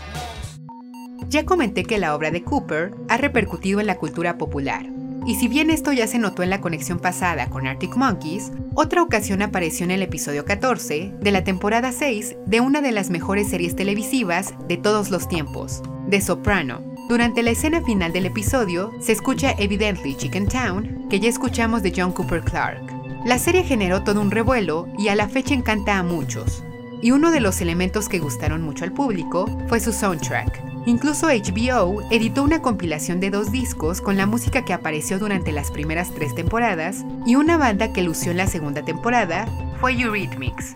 Ya 1.28 1.44
comenté 1.44 1.84
que 1.84 1.98
la 1.98 2.14
obra 2.14 2.30
de 2.30 2.42
Cooper 2.42 2.94
ha 3.08 3.16
repercutido 3.16 3.80
en 3.80 3.86
la 3.86 3.96
cultura 3.96 4.36
popular, 4.36 4.84
y 5.26 5.36
si 5.36 5.48
bien 5.48 5.70
esto 5.70 5.92
ya 5.92 6.06
se 6.06 6.18
notó 6.18 6.42
en 6.42 6.50
la 6.50 6.60
conexión 6.60 6.98
pasada 6.98 7.48
con 7.48 7.66
Arctic 7.66 7.96
Monkeys, 7.96 8.52
otra 8.74 9.02
ocasión 9.02 9.42
apareció 9.42 9.84
en 9.84 9.90
el 9.90 10.02
episodio 10.02 10.44
14 10.44 11.14
de 11.18 11.30
la 11.30 11.44
temporada 11.44 11.90
6 11.92 12.36
de 12.46 12.60
una 12.60 12.80
de 12.82 12.92
las 12.92 13.10
mejores 13.10 13.48
series 13.48 13.74
televisivas 13.74 14.54
de 14.68 14.76
todos 14.76 15.10
los 15.10 15.28
tiempos, 15.28 15.82
The 16.10 16.20
Soprano. 16.20 16.82
Durante 17.08 17.42
la 17.42 17.50
escena 17.50 17.82
final 17.82 18.12
del 18.12 18.26
episodio 18.26 18.92
se 19.00 19.12
escucha 19.12 19.54
Evidently 19.58 20.14
Chicken 20.14 20.46
Town, 20.46 21.08
que 21.08 21.20
ya 21.20 21.28
escuchamos 21.28 21.82
de 21.82 21.92
John 21.96 22.12
Cooper 22.12 22.42
Clarke. 22.42 22.95
La 23.26 23.40
serie 23.40 23.64
generó 23.64 24.04
todo 24.04 24.20
un 24.20 24.30
revuelo 24.30 24.86
y 24.96 25.08
a 25.08 25.16
la 25.16 25.28
fecha 25.28 25.52
encanta 25.52 25.98
a 25.98 26.04
muchos. 26.04 26.62
Y 27.02 27.10
uno 27.10 27.32
de 27.32 27.40
los 27.40 27.60
elementos 27.60 28.08
que 28.08 28.20
gustaron 28.20 28.62
mucho 28.62 28.84
al 28.84 28.92
público 28.92 29.50
fue 29.66 29.80
su 29.80 29.92
soundtrack. 29.92 30.62
Incluso 30.86 31.26
HBO 31.26 32.02
editó 32.12 32.44
una 32.44 32.62
compilación 32.62 33.18
de 33.18 33.30
dos 33.30 33.50
discos 33.50 34.00
con 34.00 34.16
la 34.16 34.26
música 34.26 34.64
que 34.64 34.72
apareció 34.72 35.18
durante 35.18 35.50
las 35.50 35.72
primeras 35.72 36.14
tres 36.14 36.36
temporadas 36.36 37.04
y 37.26 37.34
una 37.34 37.56
banda 37.56 37.92
que 37.92 38.02
lució 38.02 38.30
en 38.30 38.36
la 38.36 38.46
segunda 38.46 38.84
temporada 38.84 39.48
fue 39.80 39.94
Eurythmics. 39.94 40.74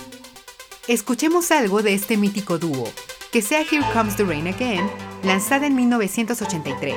Escuchemos 0.88 1.52
algo 1.52 1.84
de 1.84 1.94
este 1.94 2.16
mítico 2.16 2.58
dúo, 2.58 2.88
que 3.30 3.42
sea 3.42 3.60
Here 3.60 3.86
Comes 3.92 4.16
the 4.16 4.24
Rain 4.24 4.48
Again, 4.48 4.90
lanzada 5.22 5.68
en 5.68 5.76
1983. 5.76 6.96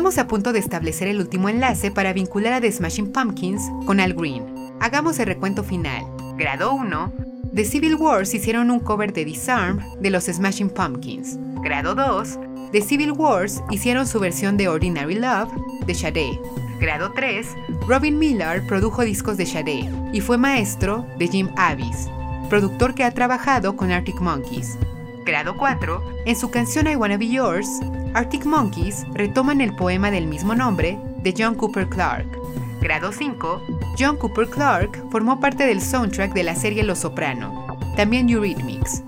Estamos 0.00 0.16
a 0.16 0.28
punto 0.28 0.54
de 0.54 0.60
establecer 0.60 1.08
el 1.08 1.20
último 1.20 1.50
enlace 1.50 1.90
para 1.90 2.14
vincular 2.14 2.54
a 2.54 2.60
The 2.62 2.72
Smashing 2.72 3.12
Pumpkins 3.12 3.60
con 3.84 4.00
Al 4.00 4.14
Green. 4.14 4.46
Hagamos 4.80 5.18
el 5.18 5.26
recuento 5.26 5.62
final. 5.62 6.06
Grado 6.38 6.72
1. 6.72 7.12
The 7.54 7.66
Civil 7.66 7.96
Wars 7.96 8.32
hicieron 8.32 8.70
un 8.70 8.80
cover 8.80 9.12
de 9.12 9.26
Disarm 9.26 9.78
de 10.00 10.08
los 10.08 10.24
Smashing 10.24 10.70
Pumpkins. 10.70 11.36
Grado 11.62 11.94
2. 11.94 12.38
The 12.72 12.80
Civil 12.80 13.12
Wars 13.12 13.62
hicieron 13.70 14.06
su 14.06 14.18
versión 14.20 14.56
de 14.56 14.68
Ordinary 14.68 15.16
Love 15.16 15.50
de 15.84 15.94
Sade. 15.94 16.40
Grado 16.80 17.12
3. 17.12 17.48
Robin 17.86 18.18
Miller 18.18 18.66
produjo 18.66 19.04
discos 19.04 19.36
de 19.36 19.44
Sade 19.44 19.86
y 20.14 20.22
fue 20.22 20.38
maestro 20.38 21.06
de 21.18 21.28
Jim 21.28 21.50
Avis, 21.58 22.08
productor 22.48 22.94
que 22.94 23.04
ha 23.04 23.10
trabajado 23.10 23.76
con 23.76 23.90
Arctic 23.90 24.18
Monkeys. 24.18 24.78
Grado 25.26 25.58
4. 25.58 26.02
En 26.24 26.36
su 26.36 26.50
canción 26.50 26.86
I 26.86 26.96
Wanna 26.96 27.18
Be 27.18 27.28
Yours, 27.28 27.68
Arctic 28.14 28.44
Monkeys 28.44 29.06
retoman 29.12 29.60
el 29.60 29.74
poema 29.76 30.10
del 30.10 30.26
mismo 30.26 30.54
nombre 30.54 30.98
de 31.22 31.32
John 31.36 31.54
Cooper 31.54 31.88
Clarke. 31.88 32.36
Grado 32.80 33.12
5. 33.12 33.62
John 33.96 34.16
Cooper 34.16 34.48
Clarke 34.48 35.00
formó 35.12 35.38
parte 35.38 35.64
del 35.64 35.80
soundtrack 35.80 36.32
de 36.32 36.42
la 36.42 36.56
serie 36.56 36.82
Los 36.82 37.00
Soprano, 37.00 37.66
también 37.96 38.28
Eurythmics. 38.28 39.02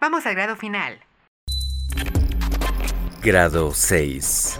Vamos 0.00 0.24
al 0.24 0.34
grado 0.34 0.56
final. 0.56 0.98
Grado 3.22 3.74
6. 3.74 4.58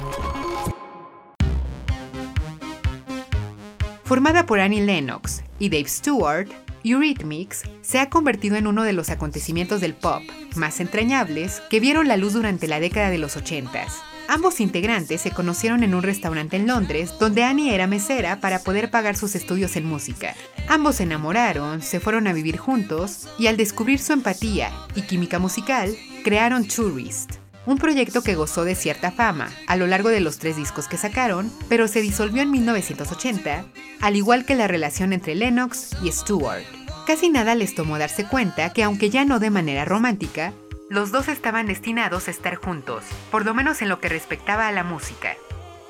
Formada 4.05 4.45
por 4.45 4.61
Annie 4.61 4.85
Lennox 4.85 5.43
y 5.59 5.71
Dave 5.71 5.89
Stewart, 5.89 6.49
Eurythmics 6.93 7.63
se 7.83 7.99
ha 7.99 8.11
convertido 8.11 8.57
en 8.57 8.67
uno 8.67 8.83
de 8.83 8.93
los 8.93 9.11
acontecimientos 9.11 9.81
del 9.81 9.95
pop 9.95 10.23
más 10.57 10.81
entrañables 10.81 11.63
que 11.71 11.81
vieron 11.81 12.09
la 12.09 12.17
luz 12.17 12.33
durante 12.33 12.67
la 12.69 12.81
década 12.81 13.11
de 13.11 13.19
los 13.19 13.37
80. 13.37 13.87
Ambos 14.29 14.61
integrantes 14.61 15.23
se 15.23 15.31
conocieron 15.31 15.83
en 15.83 15.95
un 15.95 16.03
restaurante 16.03 16.57
en 16.57 16.67
Londres 16.67 17.15
donde 17.19 17.45
Annie 17.45 17.75
era 17.75 17.87
mesera 17.87 18.41
para 18.41 18.59
poder 18.59 18.91
pagar 18.91 19.17
sus 19.17 19.35
estudios 19.35 19.75
en 19.77 19.87
música. 19.87 20.35
Ambos 20.69 20.97
se 20.97 21.05
enamoraron, 21.05 21.81
se 21.81 21.99
fueron 21.99 22.27
a 22.27 22.35
vivir 22.35 22.59
juntos 22.59 23.27
y 23.39 23.47
al 23.47 23.57
descubrir 23.57 23.99
su 24.01 24.13
empatía 24.13 24.71
y 24.95 25.03
química 25.03 25.39
musical, 25.39 25.97
crearon 26.25 26.69
Tourist, 26.69 27.37
un 27.65 27.79
proyecto 27.79 28.23
que 28.23 28.35
gozó 28.35 28.65
de 28.65 28.75
cierta 28.75 29.11
fama 29.13 29.51
a 29.67 29.77
lo 29.77 29.87
largo 29.87 30.11
de 30.11 30.21
los 30.21 30.39
tres 30.39 30.57
discos 30.57 30.89
que 30.89 30.99
sacaron, 30.99 31.51
pero 31.71 31.89
se 31.89 32.03
disolvió 32.03 32.43
en 32.43 32.51
1980, 32.51 33.65
al 34.01 34.17
igual 34.17 34.45
que 34.45 34.55
la 34.55 34.69
relación 34.69 35.15
entre 35.15 35.35
Lennox 35.37 35.97
y 36.03 36.13
Stewart. 36.13 36.78
Casi 37.09 37.31
nada 37.31 37.55
les 37.55 37.75
tomó 37.75 37.99
darse 37.99 38.27
cuenta 38.27 38.71
que 38.75 38.83
aunque 38.83 39.09
ya 39.09 39.25
no 39.25 39.39
de 39.39 39.49
manera 39.49 39.87
romántica, 39.87 40.53
los 40.91 41.11
dos 41.11 41.29
estaban 41.29 41.65
destinados 41.65 42.29
a 42.29 42.31
estar 42.31 42.57
juntos, 42.57 43.03
por 43.31 43.47
lo 43.47 43.55
menos 43.55 43.81
en 43.81 43.89
lo 43.89 43.99
que 43.99 44.11
respectaba 44.11 44.69
a 44.69 44.73
la 44.73 44.85
música. 44.85 45.35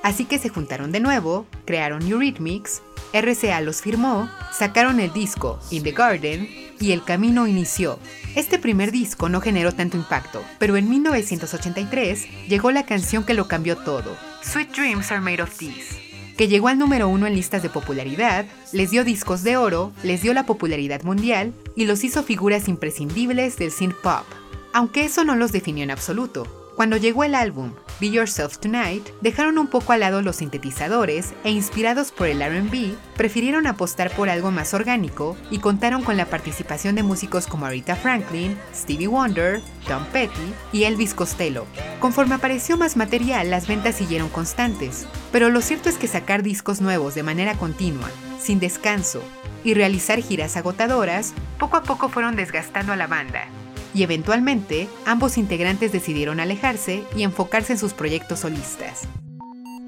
Así 0.01 0.23
que 0.23 0.39
se 0.39 0.47
juntaron 0.47 0.93
de 0.93 1.01
nuevo, 1.01 1.45
crearon 1.65 2.07
Eurythmics, 2.07 2.81
RCA 3.11 3.59
los 3.59 3.81
firmó, 3.81 4.29
sacaron 4.53 5.01
el 5.01 5.11
disco 5.11 5.59
In 5.71 5.83
the 5.83 5.91
Garden 5.91 6.47
y 6.79 6.93
el 6.93 7.03
camino 7.03 7.47
inició. 7.47 7.99
Este 8.37 8.57
primer 8.57 8.93
disco 8.93 9.27
no 9.27 9.41
generó 9.41 9.73
tanto 9.73 9.97
impacto, 9.97 10.41
pero 10.57 10.77
en 10.77 10.89
1983 10.89 12.47
llegó 12.47 12.71
la 12.71 12.85
canción 12.85 13.25
que 13.25 13.33
lo 13.33 13.49
cambió 13.49 13.75
todo, 13.75 14.15
Sweet 14.41 14.69
Dreams 14.73 15.11
Are 15.11 15.19
Made 15.19 15.43
of 15.43 15.53
These 15.57 16.08
que 16.39 16.47
llegó 16.47 16.69
al 16.69 16.79
número 16.79 17.09
uno 17.09 17.27
en 17.27 17.35
listas 17.35 17.63
de 17.63 17.69
popularidad, 17.69 18.45
les 18.71 18.91
dio 18.91 19.03
discos 19.03 19.43
de 19.43 19.57
oro, 19.57 19.91
les 20.03 20.21
dio 20.21 20.33
la 20.33 20.45
popularidad 20.45 21.03
mundial 21.03 21.51
y 21.75 21.83
los 21.83 22.05
hizo 22.05 22.23
figuras 22.23 22.69
imprescindibles 22.69 23.57
del 23.57 23.71
synth 23.71 23.95
pop, 23.95 24.23
aunque 24.71 25.03
eso 25.03 25.25
no 25.25 25.35
los 25.35 25.51
definió 25.51 25.83
en 25.83 25.91
absoluto. 25.91 26.58
Cuando 26.79 26.95
llegó 26.95 27.25
el 27.25 27.35
álbum 27.35 27.73
Be 27.99 28.09
Yourself 28.09 28.57
Tonight, 28.57 29.05
dejaron 29.19 29.57
un 29.57 29.67
poco 29.67 29.91
al 29.91 29.99
lado 29.99 30.21
los 30.21 30.37
sintetizadores 30.37 31.33
e 31.43 31.51
inspirados 31.51 32.13
por 32.13 32.27
el 32.27 32.39
RB, 32.39 32.95
prefirieron 33.17 33.67
apostar 33.67 34.09
por 34.11 34.29
algo 34.29 34.49
más 34.49 34.73
orgánico 34.73 35.35
y 35.51 35.59
contaron 35.59 36.03
con 36.03 36.15
la 36.15 36.27
participación 36.27 36.95
de 36.95 37.03
músicos 37.03 37.47
como 37.47 37.65
Aretha 37.65 37.97
Franklin, 37.97 38.57
Stevie 38.73 39.07
Wonder, 39.07 39.61
Tom 39.89 40.05
Petty 40.13 40.53
y 40.71 40.85
Elvis 40.85 41.13
Costello. 41.13 41.65
Conforme 41.99 42.35
apareció 42.35 42.77
más 42.77 42.95
material, 42.95 43.51
las 43.51 43.67
ventas 43.67 43.95
siguieron 43.95 44.29
constantes, 44.29 45.05
pero 45.33 45.49
lo 45.49 45.59
cierto 45.59 45.89
es 45.89 45.97
que 45.97 46.07
sacar 46.07 46.43
discos 46.43 46.79
nuevos 46.79 47.13
de 47.13 47.23
manera 47.23 47.55
continua, 47.55 48.07
sin 48.39 48.61
descanso, 48.61 49.21
y 49.65 49.73
realizar 49.73 50.21
giras 50.21 50.55
agotadoras, 50.55 51.33
poco 51.59 51.75
a 51.75 51.83
poco 51.83 52.07
fueron 52.07 52.37
desgastando 52.37 52.93
a 52.93 52.95
la 52.95 53.07
banda, 53.07 53.49
y 53.93 54.03
eventualmente 54.03 54.87
ambos 55.05 55.37
integrantes 55.37 55.91
decidieron 55.91 56.39
alejarse 56.39 57.03
y 57.15 57.23
enfocarse 57.23 57.73
en 57.73 57.79
sus 57.79 57.93
proyectos 57.93 58.39
solistas. 58.39 59.07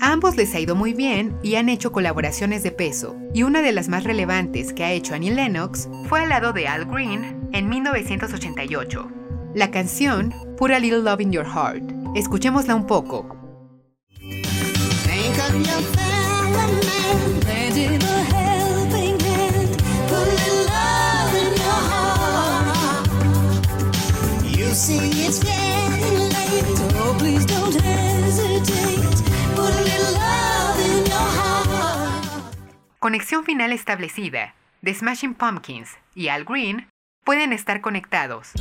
A 0.01 0.13
ambos 0.13 0.35
les 0.35 0.55
ha 0.55 0.59
ido 0.59 0.75
muy 0.75 0.93
bien 0.93 1.37
y 1.43 1.55
han 1.55 1.69
hecho 1.69 1.91
colaboraciones 1.91 2.63
de 2.63 2.71
peso, 2.71 3.15
y 3.35 3.43
una 3.43 3.61
de 3.61 3.71
las 3.71 3.87
más 3.87 4.03
relevantes 4.03 4.73
que 4.73 4.83
ha 4.83 4.91
hecho 4.91 5.13
Annie 5.13 5.29
Lennox 5.31 5.87
fue 6.09 6.21
al 6.21 6.29
lado 6.29 6.53
de 6.53 6.67
Al 6.67 6.85
Green 6.85 7.49
en 7.53 7.69
1988. 7.69 9.11
La 9.53 9.69
canción 9.69 10.33
Put 10.57 10.71
a 10.71 10.79
Little 10.79 11.03
Love 11.03 11.21
in 11.21 11.31
Your 11.31 11.45
Heart. 11.45 11.83
Escuchémosla 12.15 12.73
un 12.73 12.87
poco. 12.87 13.37
Conexión 33.01 33.43
final 33.43 33.71
establecida. 33.71 34.53
The 34.83 34.93
Smashing 34.93 35.33
Pumpkins 35.33 35.89
y 36.13 36.27
Al 36.27 36.45
Green 36.45 36.87
pueden 37.25 37.51
estar 37.51 37.81
conectados. 37.81 38.51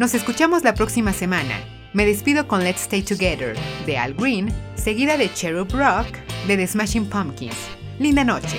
Nos 0.00 0.14
escuchamos 0.14 0.64
la 0.64 0.74
próxima 0.74 1.12
semana. 1.12 1.54
Me 1.92 2.04
despido 2.04 2.48
con 2.48 2.64
Let's 2.64 2.82
Stay 2.82 3.04
Together 3.04 3.56
de 3.86 3.96
Al 3.96 4.14
Green, 4.14 4.52
seguida 4.74 5.16
de 5.16 5.32
Cherub 5.32 5.70
Rock 5.70 6.08
de 6.48 6.56
The 6.56 6.66
Smashing 6.66 7.08
Pumpkins. 7.08 7.68
Linda 8.00 8.24
noche. 8.24 8.58